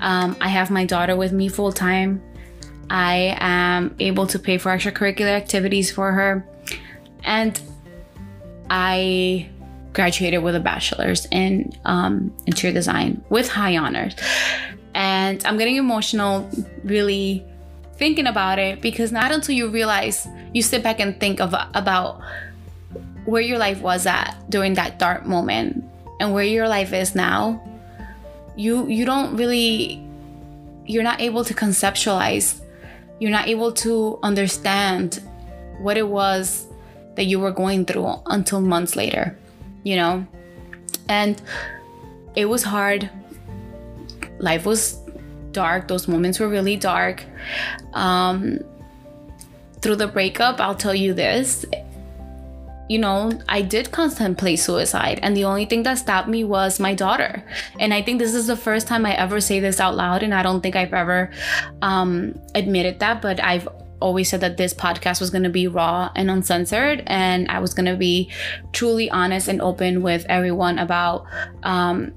Um, 0.00 0.36
I 0.40 0.48
have 0.48 0.70
my 0.70 0.84
daughter 0.84 1.16
with 1.16 1.32
me 1.32 1.48
full 1.48 1.72
time. 1.72 2.22
I 2.88 3.36
am 3.40 3.96
able 3.98 4.26
to 4.28 4.38
pay 4.38 4.58
for 4.58 4.70
extracurricular 4.70 5.36
activities 5.36 5.90
for 5.90 6.12
her. 6.12 6.46
And 7.24 7.60
I 8.70 9.48
graduated 9.92 10.42
with 10.42 10.54
a 10.54 10.60
bachelor's 10.60 11.26
in 11.30 11.72
um, 11.84 12.34
interior 12.46 12.74
design 12.74 13.24
with 13.30 13.48
high 13.48 13.76
honors. 13.76 14.14
And 14.94 15.44
I'm 15.44 15.58
getting 15.58 15.76
emotional 15.76 16.48
really 16.84 17.44
thinking 17.94 18.26
about 18.26 18.58
it 18.58 18.80
because 18.80 19.12
not 19.12 19.32
until 19.32 19.54
you 19.54 19.68
realize 19.68 20.26
you 20.52 20.62
sit 20.62 20.82
back 20.82 21.00
and 21.00 21.18
think 21.18 21.40
of 21.40 21.54
about 21.74 22.20
where 23.24 23.42
your 23.42 23.58
life 23.58 23.80
was 23.80 24.06
at 24.06 24.36
during 24.50 24.74
that 24.74 24.98
dark 24.98 25.24
moment 25.24 25.84
and 26.20 26.32
where 26.32 26.44
your 26.44 26.68
life 26.68 26.92
is 26.92 27.14
now 27.14 27.62
you 28.56 28.86
you 28.88 29.04
don't 29.04 29.36
really 29.36 30.04
you're 30.86 31.02
not 31.02 31.20
able 31.20 31.44
to 31.44 31.54
conceptualize 31.54 32.60
you're 33.20 33.30
not 33.30 33.48
able 33.48 33.72
to 33.72 34.18
understand 34.22 35.22
what 35.80 35.96
it 35.96 36.06
was 36.06 36.66
that 37.14 37.24
you 37.24 37.38
were 37.40 37.52
going 37.52 37.84
through 37.84 38.12
until 38.26 38.60
months 38.60 38.96
later 38.96 39.36
you 39.84 39.96
know? 39.96 40.26
And 41.08 41.40
it 42.34 42.46
was 42.46 42.64
hard 42.64 43.08
life 44.38 44.66
was 44.66 44.98
dark. 45.52 45.88
Those 45.88 46.06
moments 46.06 46.38
were 46.38 46.48
really 46.48 46.76
dark. 46.76 47.24
Um, 47.94 48.58
through 49.80 49.96
the 49.96 50.08
breakup, 50.08 50.60
I'll 50.60 50.74
tell 50.74 50.94
you 50.94 51.14
this. 51.14 51.64
You 52.88 52.98
know, 52.98 53.32
I 53.48 53.62
did 53.62 53.92
contemplate 53.92 54.58
suicide, 54.58 55.18
and 55.22 55.34
the 55.34 55.44
only 55.44 55.64
thing 55.64 55.84
that 55.84 55.96
stopped 55.98 56.28
me 56.28 56.44
was 56.44 56.78
my 56.78 56.94
daughter. 56.94 57.42
And 57.80 57.94
I 57.94 58.02
think 58.02 58.18
this 58.18 58.34
is 58.34 58.46
the 58.46 58.56
first 58.56 58.86
time 58.86 59.06
I 59.06 59.14
ever 59.14 59.40
say 59.40 59.58
this 59.58 59.80
out 59.80 59.94
loud, 59.94 60.22
and 60.22 60.34
I 60.34 60.42
don't 60.42 60.60
think 60.60 60.76
I've 60.76 60.92
ever 60.92 61.30
um, 61.80 62.38
admitted 62.54 63.00
that, 63.00 63.22
but 63.22 63.42
I've 63.42 63.66
always 64.00 64.28
said 64.28 64.40
that 64.40 64.58
this 64.58 64.74
podcast 64.74 65.18
was 65.18 65.30
going 65.30 65.44
to 65.44 65.48
be 65.48 65.66
raw 65.66 66.10
and 66.14 66.30
uncensored 66.30 67.02
and 67.06 67.48
i 67.48 67.58
was 67.58 67.72
going 67.72 67.86
to 67.86 67.96
be 67.96 68.30
truly 68.72 69.08
honest 69.08 69.48
and 69.48 69.62
open 69.62 70.02
with 70.02 70.26
everyone 70.28 70.78
about 70.78 71.24
um, 71.62 72.12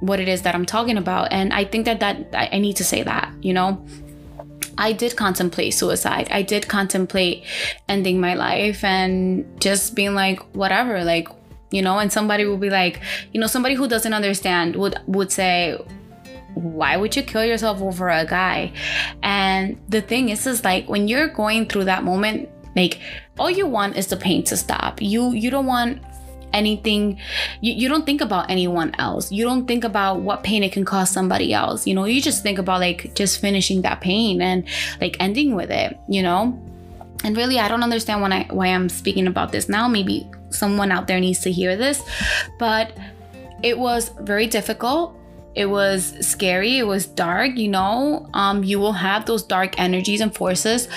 what 0.00 0.20
it 0.20 0.28
is 0.28 0.42
that 0.42 0.54
I'm 0.54 0.66
talking 0.66 0.96
about. 0.96 1.32
And 1.32 1.52
I 1.52 1.64
think 1.64 1.84
that 1.86 2.00
that 2.00 2.26
I 2.34 2.58
need 2.58 2.76
to 2.76 2.84
say 2.84 3.02
that, 3.02 3.32
you 3.42 3.52
know. 3.52 3.84
I 4.76 4.92
did 4.92 5.14
contemplate 5.14 5.72
suicide. 5.72 6.26
I 6.32 6.42
did 6.42 6.66
contemplate 6.66 7.44
ending 7.88 8.20
my 8.20 8.34
life 8.34 8.82
and 8.82 9.44
just 9.60 9.94
being 9.94 10.16
like 10.16 10.40
whatever, 10.52 11.04
like 11.04 11.28
you 11.70 11.82
know, 11.82 11.98
and 11.98 12.12
somebody 12.12 12.44
would 12.44 12.60
be 12.60 12.70
like, 12.70 13.00
you 13.32 13.40
know, 13.40 13.46
somebody 13.46 13.74
who 13.74 13.88
doesn't 13.88 14.12
understand 14.12 14.76
would 14.76 14.98
would 15.06 15.30
say 15.30 15.78
why 16.54 16.96
would 16.96 17.16
you 17.16 17.22
kill 17.22 17.44
yourself 17.44 17.80
over 17.82 18.08
a 18.08 18.24
guy? 18.24 18.72
And 19.22 19.80
the 19.88 20.00
thing 20.00 20.28
is 20.28 20.46
is 20.46 20.64
like 20.64 20.88
when 20.88 21.08
you're 21.08 21.28
going 21.28 21.66
through 21.66 21.84
that 21.84 22.04
moment, 22.04 22.48
like 22.76 23.00
all 23.38 23.50
you 23.50 23.66
want 23.66 23.96
is 23.96 24.06
the 24.06 24.16
pain 24.16 24.44
to 24.44 24.56
stop. 24.56 25.02
You 25.02 25.32
you 25.32 25.50
don't 25.50 25.66
want 25.66 26.00
anything 26.54 27.18
you, 27.60 27.72
you 27.74 27.88
don't 27.88 28.06
think 28.06 28.20
about 28.20 28.50
anyone 28.50 28.94
else. 28.98 29.30
You 29.30 29.44
don't 29.44 29.66
think 29.66 29.84
about 29.84 30.20
what 30.20 30.42
pain 30.42 30.62
it 30.62 30.72
can 30.72 30.84
cause 30.84 31.10
somebody 31.10 31.52
else 31.52 31.86
you 31.86 31.94
know? 31.94 32.04
You 32.04 32.20
just 32.20 32.42
think 32.42 32.58
about 32.58 32.80
like 32.80 33.14
just 33.14 33.40
finishing 33.40 33.82
that 33.82 34.00
pain 34.00 34.40
and 34.40 34.64
like 35.00 35.16
ending 35.20 35.54
with 35.54 35.70
it 35.70 35.98
you 36.08 36.22
know? 36.22 36.58
And 37.24 37.36
really 37.36 37.58
i 37.58 37.68
don't 37.68 37.82
understand 37.82 38.22
when 38.22 38.32
i 38.32 38.46
why 38.50 38.68
i'm 38.68 38.88
speaking 38.88 39.26
about 39.26 39.52
this 39.52 39.68
now. 39.68 39.88
Maybe 39.88 40.30
someone 40.50 40.92
out 40.92 41.06
there 41.06 41.20
needs 41.20 41.40
to 41.40 41.52
hear 41.52 41.76
this. 41.76 42.02
But 42.58 42.96
it 43.62 43.78
was 43.78 44.10
very 44.20 44.46
difficult. 44.46 45.16
It 45.54 45.66
was 45.66 46.14
scary. 46.20 46.78
It 46.78 46.86
was 46.86 47.06
dark 47.06 47.56
you 47.56 47.68
know? 47.68 48.28
Um, 48.34 48.64
you 48.64 48.78
will 48.78 48.92
have 48.92 49.26
those 49.26 49.42
dark 49.42 49.78
energies 49.78 50.20
and 50.20 50.34
forces 50.34 50.88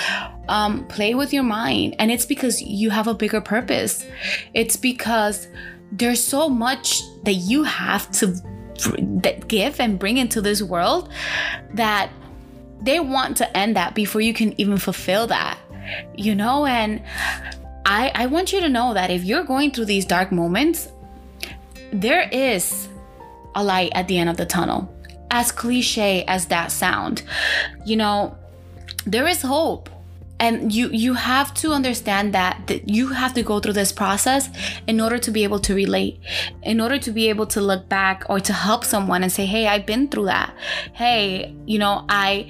um, 0.49 0.85
play 0.87 1.13
with 1.15 1.33
your 1.33 1.43
mind. 1.43 1.95
And 1.99 2.11
it's 2.11 2.25
because 2.25 2.61
you 2.61 2.89
have 2.89 3.07
a 3.07 3.13
bigger 3.13 3.41
purpose. 3.41 4.05
It's 4.53 4.75
because 4.75 5.47
there's 5.91 6.23
so 6.23 6.49
much 6.49 7.01
that 7.23 7.33
you 7.33 7.63
have 7.63 8.11
to 8.11 8.35
that 9.23 9.47
give 9.47 9.79
and 9.79 9.97
bring 9.97 10.17
into 10.17 10.39
this 10.39 10.61
world 10.61 11.09
that 11.73 12.11
they 12.79 12.99
want 12.99 13.37
to 13.37 13.57
end 13.57 13.75
that 13.75 13.95
before 13.95 14.21
you 14.21 14.33
can 14.33 14.59
even 14.61 14.77
fulfill 14.77 15.25
that 15.27 15.57
you 16.15 16.35
know? 16.35 16.65
And 16.65 17.01
i 17.85 18.11
i 18.13 18.25
want 18.25 18.51
you 18.51 18.59
to 18.59 18.69
know 18.69 18.93
that 18.93 19.09
if 19.09 19.23
you're 19.23 19.43
going 19.43 19.71
through 19.71 19.85
these 19.85 20.05
dark 20.05 20.31
moments 20.31 20.89
there 21.93 22.27
is 22.31 22.89
a 23.55 23.63
light 23.63 23.91
at 23.95 24.07
the 24.07 24.17
end 24.17 24.29
of 24.29 24.37
the 24.37 24.45
tunnel. 24.45 24.93
as 25.31 25.51
cliche 25.51 26.23
as 26.25 26.45
that 26.47 26.71
sound, 26.71 27.21
you 27.85 27.97
know, 27.97 28.37
there 29.05 29.27
is 29.27 29.41
hope 29.41 29.89
and 30.39 30.71
you 30.71 30.89
you 30.89 31.13
have 31.13 31.53
to 31.55 31.71
understand 31.71 32.33
that, 32.33 32.81
you 32.85 33.07
have 33.09 33.33
to 33.33 33.43
go 33.43 33.59
through 33.59 33.73
this 33.73 33.91
process 33.91 34.49
in 34.87 35.01
order 35.01 35.17
to 35.17 35.31
be 35.31 35.43
able 35.43 35.59
to 35.59 35.73
relate 35.73 36.19
in 36.63 36.79
order 36.79 36.97
to 36.97 37.11
be 37.11 37.29
able 37.29 37.45
to 37.47 37.61
look 37.61 37.89
back 37.89 38.23
or 38.29 38.39
to 38.39 38.53
help 38.53 38.83
someone 38.83 39.23
and 39.23 39.31
say 39.31 39.45
hey 39.45 39.67
i've 39.67 39.85
been 39.85 40.07
through 40.07 40.25
that. 40.25 40.53
Hey 40.93 41.55
you 41.65 41.79
know 41.79 42.05
i 42.09 42.49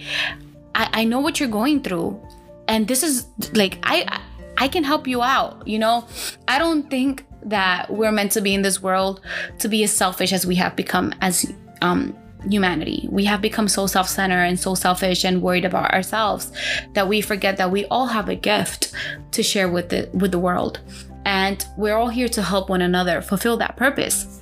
i, 0.75 0.89
I 0.93 1.03
know 1.03 1.19
what 1.19 1.39
you're 1.39 1.49
going 1.49 1.81
through. 1.81 2.19
And 2.67 2.87
this 2.87 3.01
is 3.03 3.27
like 3.53 3.79
i 3.83 4.21
i 4.57 4.67
can 4.67 4.83
help 4.83 5.07
you 5.07 5.21
out 5.21 5.67
you 5.67 5.79
know? 5.79 6.05
I 6.47 6.59
don't 6.59 6.89
think 6.89 7.25
that 7.43 7.89
we're 7.89 8.11
meant 8.11 8.31
to 8.33 8.41
be 8.41 8.53
in 8.53 8.61
this 8.61 8.81
world 8.81 9.21
to 9.59 9.69
be 9.69 9.83
as 9.83 9.91
selfish 9.91 10.33
as 10.33 10.45
we 10.45 10.55
have 10.55 10.75
become 10.75 11.13
as 11.21 11.51
um 11.81 12.15
humanity. 12.51 13.07
We 13.11 13.25
have 13.25 13.41
become 13.41 13.67
so 13.67 13.87
self 13.87 14.07
centered 14.07 14.43
and 14.43 14.59
so 14.59 14.75
selfish 14.75 15.23
and 15.23 15.41
worried 15.41 15.65
about 15.65 15.93
ourselves 15.93 16.51
that 16.93 17.07
we 17.07 17.21
forget 17.21 17.57
that 17.57 17.71
we 17.71 17.85
all 17.85 18.07
have 18.07 18.29
a 18.29 18.35
gift 18.35 18.91
to 19.31 19.43
share 19.43 19.69
with 19.69 19.89
the, 19.89 20.09
with 20.13 20.31
the 20.31 20.39
world. 20.39 20.79
And 21.25 21.65
we're 21.77 21.95
all 21.95 22.09
here 22.09 22.29
to 22.29 22.41
help 22.41 22.69
one 22.69 22.81
another 22.81 23.21
fulfill 23.21 23.57
that 23.57 23.75
purpose. 23.75 24.41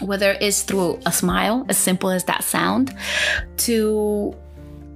Whether 0.00 0.36
it's 0.40 0.62
through 0.62 1.00
a 1.06 1.12
smile, 1.12 1.64
as 1.68 1.78
simple 1.78 2.10
as 2.10 2.24
that 2.24 2.44
sound, 2.44 2.94
to 3.58 4.36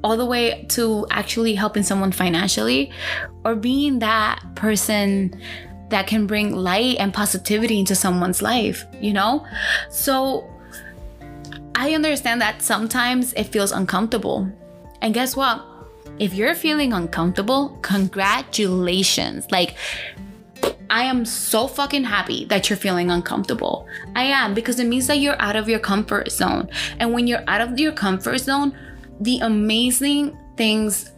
all 0.02 0.16
the 0.16 0.26
way 0.26 0.64
to 0.70 1.06
actually 1.10 1.54
helping 1.54 1.82
someone 1.82 2.12
financially 2.12 2.90
or 3.44 3.54
being 3.54 3.98
that 4.00 4.42
person 4.54 5.40
that 5.90 6.06
can 6.06 6.26
bring 6.26 6.54
light 6.54 6.96
and 6.98 7.12
positivity 7.12 7.78
into 7.78 7.94
someone's 7.94 8.42
life, 8.42 8.84
you 9.00 9.12
know? 9.12 9.46
So 9.90 10.48
I 11.74 11.94
understand 11.94 12.40
that 12.40 12.62
sometimes 12.62 13.32
it 13.34 13.44
feels 13.44 13.72
uncomfortable. 13.72 14.50
And 15.02 15.14
guess 15.14 15.36
what? 15.36 15.64
If 16.18 16.34
you're 16.34 16.54
feeling 16.54 16.92
uncomfortable, 16.92 17.78
congratulations. 17.82 19.50
Like, 19.50 19.76
I 20.90 21.04
am 21.04 21.24
so 21.24 21.68
fucking 21.68 22.04
happy 22.04 22.44
that 22.46 22.68
you're 22.68 22.76
feeling 22.76 23.10
uncomfortable. 23.10 23.86
I 24.16 24.24
am 24.24 24.54
because 24.54 24.80
it 24.80 24.86
means 24.86 25.06
that 25.06 25.18
you're 25.18 25.40
out 25.40 25.56
of 25.56 25.68
your 25.68 25.78
comfort 25.78 26.30
zone. 26.32 26.68
And 26.98 27.14
when 27.14 27.26
you're 27.26 27.44
out 27.46 27.60
of 27.60 27.78
your 27.78 27.92
comfort 27.92 28.38
zone, 28.38 28.76
the 29.20 29.38
amazing 29.38 30.36
things 30.56 31.12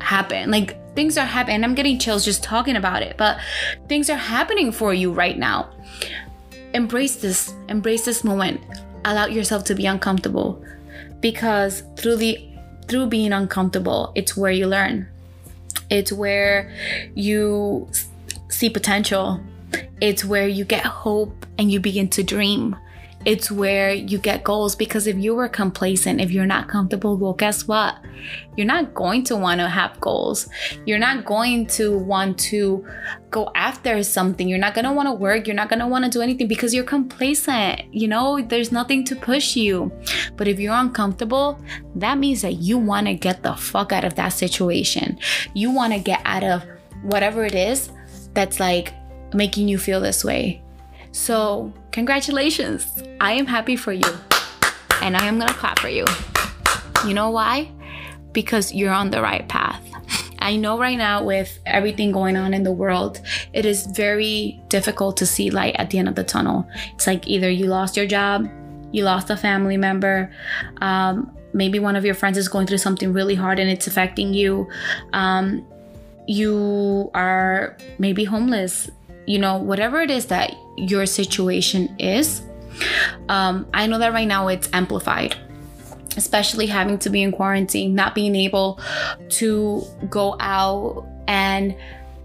happen. 0.00 0.50
Like 0.50 0.76
things 0.94 1.18
are 1.18 1.26
happening. 1.26 1.64
I'm 1.64 1.74
getting 1.74 1.98
chills 1.98 2.24
just 2.24 2.42
talking 2.42 2.76
about 2.76 3.02
it, 3.02 3.16
but 3.16 3.38
things 3.88 4.08
are 4.08 4.16
happening 4.16 4.70
for 4.70 4.94
you 4.94 5.12
right 5.12 5.36
now. 5.36 5.70
Embrace 6.72 7.16
this, 7.16 7.52
embrace 7.68 8.04
this 8.04 8.22
moment 8.22 8.60
allow 9.04 9.26
yourself 9.26 9.64
to 9.64 9.74
be 9.74 9.86
uncomfortable 9.86 10.62
because 11.20 11.82
through 11.96 12.16
the 12.16 12.46
through 12.88 13.06
being 13.06 13.32
uncomfortable 13.32 14.12
it's 14.14 14.36
where 14.36 14.52
you 14.52 14.66
learn. 14.66 15.08
It's 15.90 16.12
where 16.12 16.72
you 17.14 17.88
see 18.48 18.70
potential. 18.70 19.40
It's 20.00 20.24
where 20.24 20.48
you 20.48 20.64
get 20.64 20.84
hope 20.84 21.46
and 21.58 21.70
you 21.70 21.80
begin 21.80 22.08
to 22.10 22.22
dream 22.22 22.76
it's 23.26 23.50
where 23.50 23.92
you 23.92 24.16
get 24.16 24.44
goals 24.44 24.74
because 24.74 25.06
if 25.06 25.16
you 25.16 25.34
were 25.34 25.48
complacent, 25.48 26.22
if 26.22 26.30
you're 26.30 26.46
not 26.46 26.68
comfortable, 26.68 27.18
well, 27.18 27.34
guess 27.34 27.68
what? 27.68 27.96
You're 28.56 28.66
not 28.66 28.94
going 28.94 29.24
to 29.24 29.36
want 29.36 29.60
to 29.60 29.68
have 29.68 30.00
goals. 30.00 30.48
You're 30.86 30.98
not 30.98 31.26
going 31.26 31.66
to 31.68 31.98
want 31.98 32.38
to 32.38 32.86
go 33.30 33.50
after 33.54 34.02
something. 34.02 34.48
You're 34.48 34.58
not 34.58 34.74
going 34.74 34.86
to 34.86 34.92
want 34.92 35.08
to 35.08 35.12
work. 35.12 35.46
You're 35.46 35.56
not 35.56 35.68
going 35.68 35.80
to 35.80 35.86
want 35.86 36.06
to 36.06 36.10
do 36.10 36.22
anything 36.22 36.48
because 36.48 36.72
you're 36.72 36.84
complacent. 36.84 37.92
You 37.92 38.08
know, 38.08 38.40
there's 38.40 38.72
nothing 38.72 39.04
to 39.04 39.16
push 39.16 39.54
you. 39.54 39.92
But 40.36 40.48
if 40.48 40.58
you're 40.58 40.74
uncomfortable, 40.74 41.60
that 41.96 42.16
means 42.16 42.40
that 42.40 42.54
you 42.54 42.78
want 42.78 43.06
to 43.06 43.14
get 43.14 43.42
the 43.42 43.54
fuck 43.54 43.92
out 43.92 44.04
of 44.04 44.14
that 44.14 44.30
situation. 44.30 45.18
You 45.52 45.70
want 45.70 45.92
to 45.92 45.98
get 45.98 46.22
out 46.24 46.42
of 46.44 46.64
whatever 47.02 47.44
it 47.44 47.54
is 47.54 47.90
that's 48.32 48.60
like 48.60 48.94
making 49.34 49.68
you 49.68 49.76
feel 49.76 50.00
this 50.00 50.24
way. 50.24 50.62
So, 51.12 51.72
congratulations. 51.92 53.02
I 53.20 53.32
am 53.32 53.46
happy 53.46 53.76
for 53.76 53.92
you. 53.92 54.04
And 55.02 55.16
I 55.16 55.26
am 55.26 55.40
to 55.40 55.46
clap 55.54 55.78
for 55.78 55.88
you. 55.88 56.04
You 57.06 57.14
know 57.14 57.30
why? 57.30 57.70
Because 58.32 58.72
you're 58.72 58.92
on 58.92 59.10
the 59.10 59.22
right 59.22 59.48
path. 59.48 59.82
I 60.38 60.56
know 60.56 60.78
right 60.78 60.96
now, 60.96 61.22
with 61.24 61.58
everything 61.66 62.12
going 62.12 62.36
on 62.36 62.54
in 62.54 62.62
the 62.62 62.72
world, 62.72 63.20
it 63.52 63.66
is 63.66 63.86
very 63.86 64.60
difficult 64.68 65.16
to 65.18 65.26
see 65.26 65.50
light 65.50 65.76
at 65.76 65.90
the 65.90 65.98
end 65.98 66.08
of 66.08 66.14
the 66.14 66.24
tunnel. 66.24 66.66
It's 66.94 67.06
like 67.06 67.28
either 67.28 67.50
you 67.50 67.66
lost 67.66 67.96
your 67.96 68.06
job, 68.06 68.48
you 68.92 69.04
lost 69.04 69.30
a 69.30 69.36
family 69.36 69.76
member, 69.76 70.32
um, 70.80 71.36
maybe 71.52 71.78
one 71.78 71.96
of 71.96 72.04
your 72.04 72.14
friends 72.14 72.38
is 72.38 72.48
going 72.48 72.66
through 72.66 72.78
something 72.78 73.12
really 73.12 73.34
hard 73.34 73.58
and 73.58 73.70
it's 73.70 73.86
affecting 73.86 74.32
you. 74.32 74.68
Um, 75.12 75.66
you 76.26 77.10
are 77.14 77.76
maybe 77.98 78.24
homeless 78.24 78.90
you 79.26 79.38
know, 79.38 79.56
whatever 79.56 80.00
it 80.00 80.10
is 80.10 80.26
that 80.26 80.54
your 80.76 81.06
situation 81.06 81.94
is, 81.98 82.42
um, 83.28 83.66
I 83.74 83.86
know 83.86 83.98
that 83.98 84.12
right 84.12 84.26
now 84.26 84.48
it's 84.48 84.68
amplified, 84.72 85.36
especially 86.16 86.66
having 86.66 86.98
to 87.00 87.10
be 87.10 87.22
in 87.22 87.32
quarantine, 87.32 87.94
not 87.94 88.14
being 88.14 88.34
able 88.34 88.80
to 89.30 89.84
go 90.08 90.36
out 90.40 91.06
and 91.28 91.74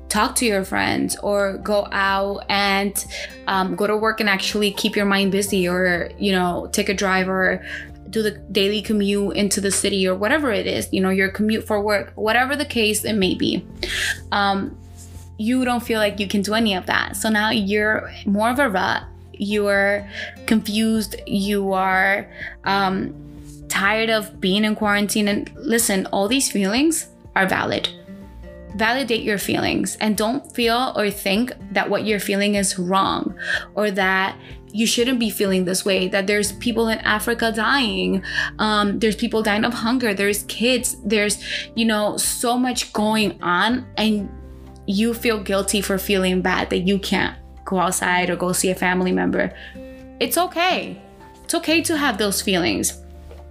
talk 0.10 0.36
to 0.36 0.45
your 0.45 0.63
friends 0.63 1.17
or 1.17 1.58
go 1.58 1.88
out 1.91 2.45
and 2.47 3.05
um, 3.47 3.75
go 3.75 3.86
to 3.86 3.97
work 3.97 4.19
and 4.19 4.29
actually 4.29 4.71
keep 4.71 4.95
your 4.95 5.05
mind 5.05 5.31
busy 5.31 5.67
or, 5.67 6.10
you 6.17 6.31
know, 6.31 6.69
take 6.71 6.89
a 6.89 6.93
drive 6.93 7.27
or 7.27 7.65
do 8.10 8.21
the 8.21 8.31
daily 8.51 8.81
commute 8.81 9.36
into 9.36 9.60
the 9.60 9.71
city 9.71 10.08
or 10.08 10.15
whatever 10.15 10.51
it 10.51 10.67
is, 10.67 10.88
you 10.93 11.01
know, 11.01 11.10
your 11.10 11.29
commute 11.29 11.65
for 11.65 11.81
work, 11.81 12.13
whatever 12.15 12.55
the 12.55 12.65
case 12.65 13.03
it 13.03 13.13
may 13.13 13.36
be. 13.36 13.65
Um, 14.31 14.77
you 15.37 15.65
don't 15.65 15.83
feel 15.83 15.99
like 15.99 16.19
you 16.19 16.27
can 16.27 16.41
do 16.41 16.53
any 16.53 16.75
of 16.75 16.85
that. 16.85 17.15
So 17.15 17.29
now 17.29 17.49
you're 17.49 18.11
more 18.25 18.49
of 18.49 18.59
a 18.59 18.69
rut. 18.69 19.03
You're 19.33 20.09
confused. 20.45 21.15
You 21.27 21.73
are 21.73 22.29
um, 22.63 23.13
tired 23.67 24.09
of 24.09 24.39
being 24.39 24.63
in 24.63 24.75
quarantine. 24.75 25.27
And 25.27 25.51
listen, 25.55 26.05
all 26.07 26.27
these 26.27 26.51
feelings 26.51 27.07
are 27.35 27.47
valid. 27.47 27.89
Validate 28.75 29.23
your 29.23 29.37
feelings 29.37 29.97
and 29.99 30.17
don't 30.17 30.53
feel 30.53 30.93
or 30.95 31.09
think 31.09 31.53
that 31.71 31.89
what 31.89 32.05
you're 32.05 32.19
feeling 32.19 32.55
is 32.55 32.77
wrong 32.77 33.35
or 33.73 33.91
that 33.91 34.37
you 34.75 34.85
shouldn't 34.85 35.19
be 35.19 35.29
feeling 35.29 35.63
this 35.63 35.85
way 35.85 36.09
that 36.09 36.27
there's 36.27 36.51
people 36.53 36.89
in 36.89 36.99
africa 36.99 37.49
dying 37.55 38.21
um, 38.59 38.99
there's 38.99 39.15
people 39.15 39.41
dying 39.41 39.63
of 39.63 39.73
hunger 39.73 40.13
there's 40.13 40.43
kids 40.43 40.97
there's 41.05 41.41
you 41.75 41.85
know 41.85 42.17
so 42.17 42.57
much 42.57 42.91
going 42.91 43.41
on 43.41 43.85
and 43.95 44.29
you 44.85 45.13
feel 45.13 45.41
guilty 45.41 45.81
for 45.81 45.97
feeling 45.97 46.41
bad 46.41 46.69
that 46.69 46.79
you 46.79 46.99
can't 46.99 47.37
go 47.63 47.79
outside 47.79 48.29
or 48.29 48.35
go 48.35 48.51
see 48.51 48.69
a 48.69 48.75
family 48.75 49.11
member, 49.11 49.53
it's 50.19 50.37
okay. 50.37 51.01
It's 51.43 51.55
okay 51.55 51.81
to 51.83 51.97
have 51.97 52.17
those 52.17 52.41
feelings. 52.41 53.01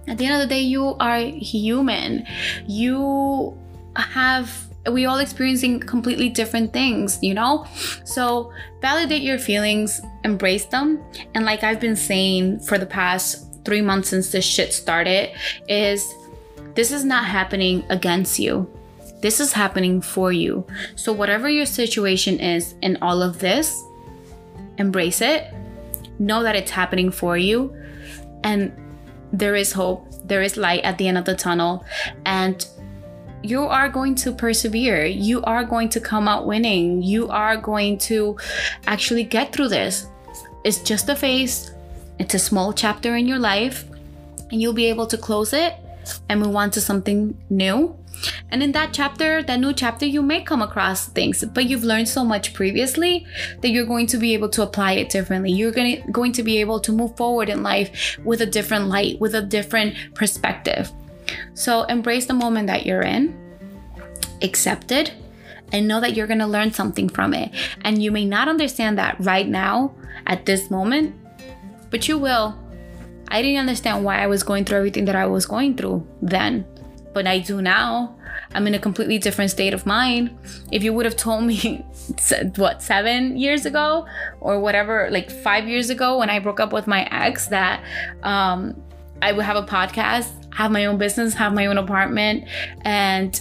At 0.07 0.17
the 0.17 0.25
end 0.25 0.41
of 0.41 0.47
the 0.47 0.53
day, 0.53 0.61
you 0.61 0.95
are 0.99 1.19
human. 1.19 2.25
You 2.67 3.57
have 3.95 4.65
we 4.91 5.05
all 5.05 5.17
experiencing 5.17 5.79
completely 5.79 6.29
different 6.29 6.71
things, 6.71 7.17
you 7.21 7.33
know? 7.33 7.65
So 8.03 8.53
validate 8.81 9.23
your 9.23 9.39
feelings, 9.39 10.01
embrace 10.23 10.65
them. 10.65 11.03
And 11.33 11.45
like 11.45 11.63
I've 11.63 11.79
been 11.79 11.95
saying 11.95 12.59
for 12.59 12.77
the 12.77 12.85
past 12.85 13.65
three 13.65 13.81
months 13.81 14.09
since 14.09 14.31
this 14.31 14.45
shit 14.45 14.73
started, 14.73 15.31
is 15.67 16.13
this 16.75 16.91
is 16.91 17.03
not 17.03 17.25
happening 17.25 17.83
against 17.89 18.37
you. 18.37 18.69
This 19.25 19.39
is 19.39 19.53
happening 19.53 20.01
for 20.01 20.31
you. 20.31 20.67
So, 20.95 21.11
whatever 21.11 21.49
your 21.49 21.65
situation 21.65 22.39
is 22.39 22.75
in 22.83 22.99
all 23.01 23.23
of 23.23 23.39
this, 23.39 23.83
embrace 24.77 25.19
it. 25.19 25.51
Know 26.19 26.43
that 26.43 26.55
it's 26.55 26.69
happening 26.69 27.09
for 27.09 27.35
you. 27.35 27.75
And 28.43 28.71
there 29.33 29.55
is 29.55 29.73
hope, 29.73 30.05
there 30.27 30.43
is 30.43 30.57
light 30.57 30.83
at 30.83 30.99
the 30.99 31.07
end 31.07 31.17
of 31.17 31.25
the 31.25 31.35
tunnel. 31.35 31.83
And 32.27 32.63
you 33.41 33.61
are 33.61 33.89
going 33.89 34.13
to 34.13 34.31
persevere. 34.31 35.07
You 35.07 35.41
are 35.41 35.63
going 35.63 35.89
to 35.89 35.99
come 35.99 36.27
out 36.27 36.45
winning. 36.45 37.01
You 37.01 37.27
are 37.29 37.57
going 37.57 37.97
to 38.09 38.37
actually 38.85 39.23
get 39.23 39.51
through 39.51 39.69
this. 39.69 40.05
It's 40.63 40.83
just 40.83 41.09
a 41.09 41.15
phase, 41.15 41.71
it's 42.19 42.35
a 42.35 42.39
small 42.39 42.73
chapter 42.73 43.15
in 43.15 43.25
your 43.25 43.39
life, 43.39 43.85
and 44.51 44.61
you'll 44.61 44.73
be 44.73 44.85
able 44.85 45.07
to 45.07 45.17
close 45.17 45.51
it 45.51 45.73
and 46.29 46.39
move 46.39 46.55
on 46.55 46.69
to 46.69 46.79
something 46.79 47.35
new 47.49 47.97
and 48.49 48.63
in 48.63 48.71
that 48.73 48.93
chapter, 48.93 49.43
that 49.43 49.59
new 49.59 49.73
chapter, 49.73 50.05
you 50.05 50.21
may 50.21 50.41
come 50.41 50.61
across 50.61 51.07
things, 51.07 51.43
but 51.43 51.65
you've 51.65 51.83
learned 51.83 52.07
so 52.07 52.23
much 52.23 52.53
previously 52.53 53.25
that 53.61 53.69
you're 53.69 53.85
going 53.85 54.07
to 54.07 54.17
be 54.17 54.33
able 54.33 54.49
to 54.49 54.63
apply 54.63 54.93
it 54.93 55.09
differently. 55.09 55.51
You're 55.51 55.71
going 55.71 56.01
to, 56.01 56.11
going 56.11 56.31
to 56.33 56.43
be 56.43 56.57
able 56.57 56.79
to 56.81 56.91
move 56.91 57.15
forward 57.17 57.49
in 57.49 57.63
life 57.63 58.17
with 58.23 58.41
a 58.41 58.45
different 58.45 58.87
light, 58.87 59.19
with 59.19 59.35
a 59.35 59.41
different 59.41 59.95
perspective. 60.13 60.91
So 61.53 61.83
embrace 61.83 62.25
the 62.25 62.33
moment 62.33 62.67
that 62.67 62.85
you're 62.85 63.01
in, 63.01 63.35
accept 64.41 64.91
it, 64.91 65.13
and 65.71 65.87
know 65.87 65.99
that 65.99 66.15
you're 66.15 66.27
going 66.27 66.39
to 66.39 66.47
learn 66.47 66.71
something 66.71 67.09
from 67.09 67.33
it. 67.33 67.51
And 67.81 68.01
you 68.01 68.11
may 68.11 68.25
not 68.25 68.47
understand 68.47 68.97
that 68.97 69.17
right 69.19 69.47
now 69.47 69.95
at 70.27 70.45
this 70.45 70.69
moment, 70.69 71.15
but 71.89 72.07
you 72.07 72.17
will 72.17 72.57
I 73.27 73.41
didn't 73.41 73.59
understand 73.59 74.03
why 74.03 74.19
I 74.19 74.27
was 74.27 74.43
going 74.43 74.65
through 74.65 74.77
everything 74.77 75.05
that 75.05 75.15
I 75.15 75.25
was 75.25 75.45
going 75.45 75.75
through 75.75 76.05
then, 76.21 76.65
but 77.15 77.25
I 77.25 77.39
do 77.39 77.61
now. 77.61 78.13
I'm 78.53 78.67
in 78.67 78.75
a 78.75 78.79
completely 78.79 79.17
different 79.17 79.49
state 79.49 79.73
of 79.73 79.85
mind. 79.85 80.37
If 80.71 80.83
you 80.83 80.93
would 80.93 81.05
have 81.05 81.15
told 81.15 81.45
me, 81.45 81.83
what, 82.57 82.83
seven 82.83 83.37
years 83.37 83.65
ago 83.65 84.05
or 84.41 84.59
whatever, 84.59 85.07
like 85.09 85.31
five 85.31 85.67
years 85.67 85.89
ago 85.89 86.19
when 86.19 86.29
I 86.29 86.39
broke 86.39 86.59
up 86.59 86.73
with 86.73 86.85
my 86.87 87.07
ex, 87.09 87.47
that 87.47 87.83
um, 88.21 88.79
I 89.21 89.31
would 89.31 89.45
have 89.45 89.55
a 89.55 89.63
podcast, 89.63 90.29
have 90.53 90.71
my 90.71 90.85
own 90.85 90.97
business, 90.97 91.33
have 91.35 91.53
my 91.53 91.65
own 91.65 91.77
apartment, 91.77 92.43
and 92.81 93.39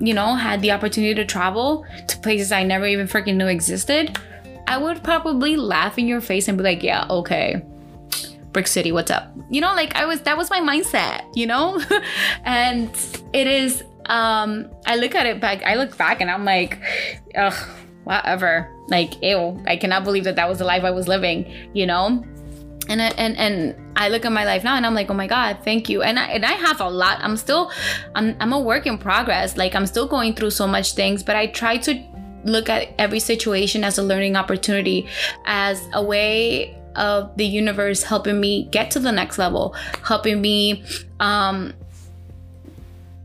you 0.00 0.14
know, 0.14 0.34
had 0.34 0.62
the 0.62 0.72
opportunity 0.72 1.14
to 1.14 1.24
travel 1.24 1.86
to 2.08 2.18
places 2.18 2.50
I 2.50 2.64
never 2.64 2.86
even 2.86 3.06
freaking 3.06 3.36
knew 3.36 3.46
existed, 3.46 4.18
I 4.66 4.78
would 4.78 5.04
probably 5.04 5.56
laugh 5.56 5.98
in 5.98 6.08
your 6.08 6.22
face 6.22 6.48
and 6.48 6.56
be 6.56 6.64
like, 6.64 6.82
yeah, 6.82 7.06
okay. 7.10 7.62
Brick 8.52 8.66
City, 8.66 8.92
what's 8.92 9.10
up? 9.10 9.32
You 9.50 9.60
know, 9.60 9.74
like 9.74 9.94
I 9.96 10.04
was 10.04 10.20
that 10.22 10.36
was 10.36 10.50
my 10.50 10.60
mindset, 10.60 11.24
you 11.34 11.46
know? 11.46 11.80
and 12.44 12.90
it 13.32 13.46
is 13.46 13.82
um 14.06 14.70
I 14.86 14.96
look 14.96 15.14
at 15.14 15.26
it 15.26 15.40
back, 15.40 15.62
I 15.64 15.76
look 15.76 15.96
back 15.96 16.20
and 16.20 16.30
I'm 16.30 16.44
like, 16.44 16.78
ugh, 17.36 17.54
whatever. 18.04 18.70
Like, 18.88 19.22
ew, 19.22 19.62
I 19.66 19.76
cannot 19.76 20.04
believe 20.04 20.24
that 20.24 20.36
that 20.36 20.48
was 20.48 20.58
the 20.58 20.64
life 20.64 20.84
I 20.84 20.90
was 20.90 21.08
living, 21.08 21.70
you 21.72 21.86
know? 21.86 22.24
and 22.88 23.00
I, 23.00 23.08
and 23.16 23.36
and 23.36 23.74
I 23.96 24.08
look 24.08 24.24
at 24.24 24.32
my 24.32 24.44
life 24.44 24.64
now 24.64 24.76
and 24.76 24.84
I'm 24.84 24.94
like, 24.94 25.10
oh 25.10 25.14
my 25.14 25.26
God, 25.26 25.58
thank 25.64 25.88
you. 25.88 26.02
And 26.02 26.18
I 26.18 26.26
and 26.26 26.44
I 26.44 26.52
have 26.52 26.80
a 26.80 26.88
lot. 26.88 27.18
I'm 27.20 27.36
still, 27.36 27.70
I'm 28.14 28.36
I'm 28.40 28.52
a 28.52 28.60
work 28.60 28.86
in 28.86 28.98
progress. 28.98 29.56
Like 29.56 29.74
I'm 29.74 29.86
still 29.86 30.06
going 30.06 30.34
through 30.34 30.50
so 30.50 30.66
much 30.66 30.94
things, 30.94 31.22
but 31.22 31.36
I 31.36 31.46
try 31.46 31.76
to 31.78 32.02
look 32.44 32.68
at 32.68 32.88
every 32.98 33.20
situation 33.20 33.84
as 33.84 33.98
a 33.98 34.02
learning 34.02 34.36
opportunity, 34.36 35.08
as 35.46 35.80
a 35.92 36.02
way 36.02 36.76
of 36.96 37.36
the 37.36 37.46
universe 37.46 38.02
helping 38.02 38.40
me 38.40 38.64
get 38.70 38.90
to 38.92 39.00
the 39.00 39.12
next 39.12 39.38
level, 39.38 39.74
helping 40.04 40.40
me 40.40 40.84
um, 41.20 41.72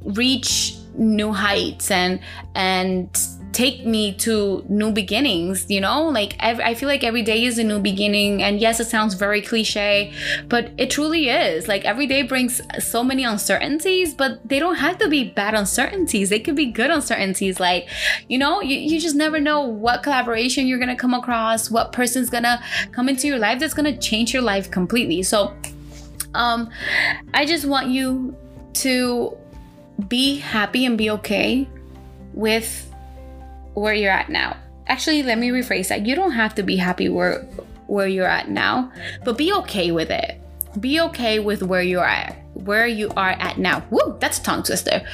reach 0.03 0.75
new 0.95 1.31
heights 1.31 1.91
and 1.91 2.19
and 2.55 3.19
take 3.53 3.85
me 3.85 4.13
to 4.13 4.63
new 4.69 4.91
beginnings, 4.91 5.65
you 5.69 5.81
know? 5.81 6.03
Like, 6.09 6.35
I 6.39 6.73
feel 6.73 6.87
like 6.87 7.03
every 7.03 7.23
day 7.23 7.43
is 7.45 7.57
a 7.57 7.63
new 7.63 7.79
beginning. 7.79 8.43
And 8.43 8.59
yes, 8.59 8.79
it 8.79 8.85
sounds 8.85 9.13
very 9.15 9.41
cliche, 9.41 10.13
but 10.47 10.71
it 10.77 10.91
truly 10.91 11.29
is. 11.29 11.67
Like, 11.67 11.85
every 11.85 12.07
day 12.07 12.21
brings 12.21 12.61
so 12.79 13.03
many 13.03 13.23
uncertainties, 13.23 14.13
but 14.13 14.47
they 14.47 14.59
don't 14.59 14.75
have 14.75 14.97
to 14.99 15.09
be 15.09 15.23
bad 15.23 15.55
uncertainties. 15.55 16.29
They 16.29 16.39
could 16.39 16.55
be 16.55 16.67
good 16.67 16.91
uncertainties. 16.91 17.59
Like, 17.59 17.89
you 18.27 18.37
know, 18.37 18.61
you, 18.61 18.77
you 18.77 18.99
just 18.99 19.15
never 19.15 19.39
know 19.39 19.61
what 19.61 20.03
collaboration 20.03 20.67
you're 20.67 20.79
gonna 20.79 20.95
come 20.95 21.13
across, 21.13 21.71
what 21.71 21.91
person's 21.91 22.29
gonna 22.29 22.61
come 22.91 23.09
into 23.09 23.27
your 23.27 23.39
life 23.39 23.59
that's 23.59 23.73
gonna 23.73 23.97
change 23.97 24.33
your 24.33 24.43
life 24.43 24.69
completely. 24.69 25.23
So, 25.23 25.53
um, 26.33 26.69
I 27.33 27.45
just 27.45 27.65
want 27.65 27.87
you 27.87 28.35
to 28.73 29.35
be 30.07 30.37
happy 30.37 30.85
and 30.85 30.97
be 30.97 31.09
okay 31.09 31.67
with 32.33 32.86
where 33.79 33.93
you're 33.93 34.11
at 34.11 34.29
now. 34.29 34.57
Actually, 34.87 35.23
let 35.23 35.37
me 35.37 35.49
rephrase 35.49 35.89
that. 35.89 36.05
You 36.05 36.15
don't 36.15 36.31
have 36.31 36.55
to 36.55 36.63
be 36.63 36.77
happy 36.77 37.09
where 37.09 37.41
where 37.87 38.07
you're 38.07 38.27
at 38.27 38.49
now, 38.49 38.91
but 39.23 39.37
be 39.37 39.53
okay 39.53 39.91
with 39.91 40.09
it. 40.09 40.41
Be 40.79 40.99
okay 41.01 41.39
with 41.39 41.63
where 41.63 41.81
you 41.81 41.99
are 41.99 42.05
at, 42.05 42.35
where 42.53 42.87
you 42.87 43.09
are 43.15 43.29
at 43.29 43.57
now. 43.57 43.85
Woo, 43.89 44.17
that's 44.19 44.39
a 44.39 44.43
tongue 44.43 44.63
twister. 44.63 45.05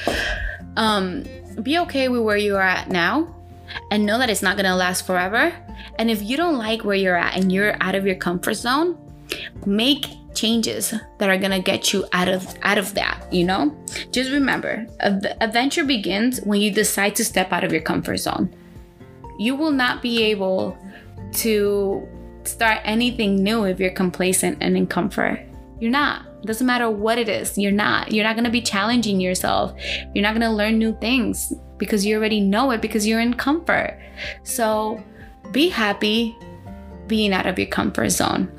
Um, 0.76 1.24
be 1.62 1.78
okay 1.78 2.08
with 2.08 2.22
where 2.22 2.36
you 2.36 2.56
are 2.56 2.62
at 2.62 2.88
now 2.88 3.34
and 3.90 4.04
know 4.04 4.18
that 4.18 4.28
it's 4.28 4.42
not 4.42 4.56
gonna 4.56 4.74
last 4.74 5.06
forever. 5.06 5.54
And 5.98 6.10
if 6.10 6.22
you 6.22 6.36
don't 6.36 6.58
like 6.58 6.84
where 6.84 6.96
you're 6.96 7.16
at 7.16 7.36
and 7.36 7.52
you're 7.52 7.76
out 7.80 7.94
of 7.94 8.06
your 8.06 8.16
comfort 8.16 8.54
zone, 8.54 8.98
make 9.64 10.06
changes 10.34 10.94
that 11.18 11.28
are 11.28 11.38
gonna 11.38 11.60
get 11.60 11.92
you 11.92 12.04
out 12.12 12.28
of 12.28 12.54
out 12.62 12.78
of 12.78 12.94
that 12.94 13.24
you 13.34 13.44
know? 13.44 13.76
Just 14.12 14.30
remember 14.30 14.86
adventure 15.00 15.84
begins 15.84 16.40
when 16.42 16.60
you 16.60 16.70
decide 16.70 17.16
to 17.16 17.24
step 17.24 17.52
out 17.52 17.64
of 17.64 17.72
your 17.72 17.82
comfort 17.82 18.18
zone. 18.18 18.54
You 19.38 19.56
will 19.56 19.72
not 19.72 20.00
be 20.00 20.22
able 20.22 20.78
to 21.34 22.06
start 22.44 22.80
anything 22.84 23.42
new 23.42 23.64
if 23.64 23.80
you're 23.80 23.90
complacent 23.90 24.58
and 24.60 24.76
in 24.76 24.86
comfort. 24.86 25.40
You're 25.80 25.90
not. 25.90 26.26
Doesn't 26.42 26.66
matter 26.66 26.90
what 26.90 27.18
it 27.18 27.28
is 27.28 27.56
you're 27.58 27.72
not. 27.72 28.12
You're 28.12 28.24
not 28.24 28.36
to 28.44 28.50
be 28.50 28.60
challenging 28.60 29.20
yourself. 29.20 29.72
You're 30.14 30.22
not 30.22 30.34
to 30.38 30.50
learn 30.50 30.78
new 30.78 30.96
things 31.00 31.52
because 31.78 32.06
you 32.06 32.16
already 32.16 32.40
know 32.40 32.70
it 32.70 32.80
because 32.80 33.06
you're 33.06 33.20
in 33.20 33.34
comfort. 33.34 33.98
So 34.44 35.02
be 35.52 35.68
happy 35.68 36.36
being 37.06 37.32
out 37.32 37.46
of 37.46 37.58
your 37.58 37.68
comfort 37.68 38.10
zone. 38.10 38.50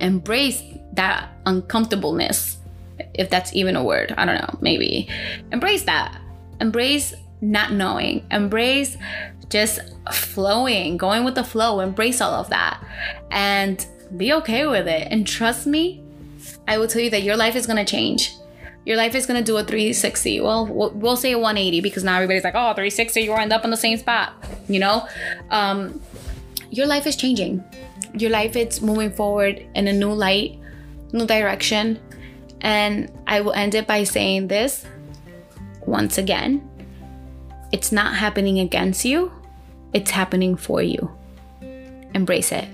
Embrace 0.00 0.62
that 0.92 1.30
uncomfortableness, 1.46 2.58
if 3.14 3.30
that's 3.30 3.54
even 3.54 3.76
a 3.76 3.84
word. 3.84 4.14
I 4.16 4.24
don't 4.24 4.40
know, 4.40 4.58
maybe. 4.60 5.08
Embrace 5.50 5.84
that. 5.84 6.20
Embrace 6.60 7.14
not 7.40 7.72
knowing. 7.72 8.24
Embrace 8.30 8.96
just 9.48 9.80
flowing, 10.12 10.96
going 10.96 11.24
with 11.24 11.34
the 11.34 11.44
flow. 11.44 11.80
Embrace 11.80 12.20
all 12.20 12.32
of 12.32 12.48
that 12.50 12.82
and 13.30 13.86
be 14.16 14.32
okay 14.32 14.66
with 14.66 14.88
it. 14.88 15.08
And 15.10 15.26
trust 15.26 15.66
me, 15.66 16.02
I 16.66 16.78
will 16.78 16.88
tell 16.88 17.02
you 17.02 17.10
that 17.10 17.22
your 17.22 17.36
life 17.36 17.56
is 17.56 17.66
going 17.66 17.84
to 17.84 17.90
change. 17.90 18.34
Your 18.84 18.96
life 18.96 19.14
is 19.14 19.26
going 19.26 19.38
to 19.38 19.44
do 19.44 19.56
a 19.58 19.64
360. 19.64 20.40
Well, 20.40 20.66
we'll 20.66 21.16
say 21.16 21.32
a 21.32 21.38
180 21.38 21.80
because 21.80 22.02
now 22.02 22.16
everybody's 22.16 22.42
like, 22.42 22.54
oh, 22.54 22.74
360, 22.74 23.20
you 23.20 23.32
end 23.32 23.52
up 23.52 23.64
in 23.64 23.70
the 23.70 23.76
same 23.76 23.96
spot. 23.96 24.32
You 24.68 24.80
know? 24.80 25.06
Um, 25.50 26.00
your 26.70 26.86
life 26.86 27.06
is 27.06 27.14
changing. 27.14 27.62
Your 28.14 28.30
life 28.30 28.56
is 28.56 28.82
moving 28.82 29.12
forward 29.12 29.64
in 29.74 29.86
a 29.86 29.92
new 29.92 30.12
light 30.12 30.58
new 31.12 31.26
direction. 31.26 32.00
And 32.60 33.10
I 33.26 33.40
will 33.40 33.52
end 33.52 33.74
it 33.74 33.86
by 33.86 34.04
saying 34.04 34.48
this 34.48 34.86
once 35.84 36.16
again 36.16 36.68
it's 37.72 37.90
not 37.90 38.14
happening 38.14 38.60
against 38.60 39.04
you, 39.04 39.32
it's 39.94 40.10
happening 40.10 40.56
for 40.56 40.82
you. 40.82 41.10
Embrace 42.14 42.52
it. 42.52 42.68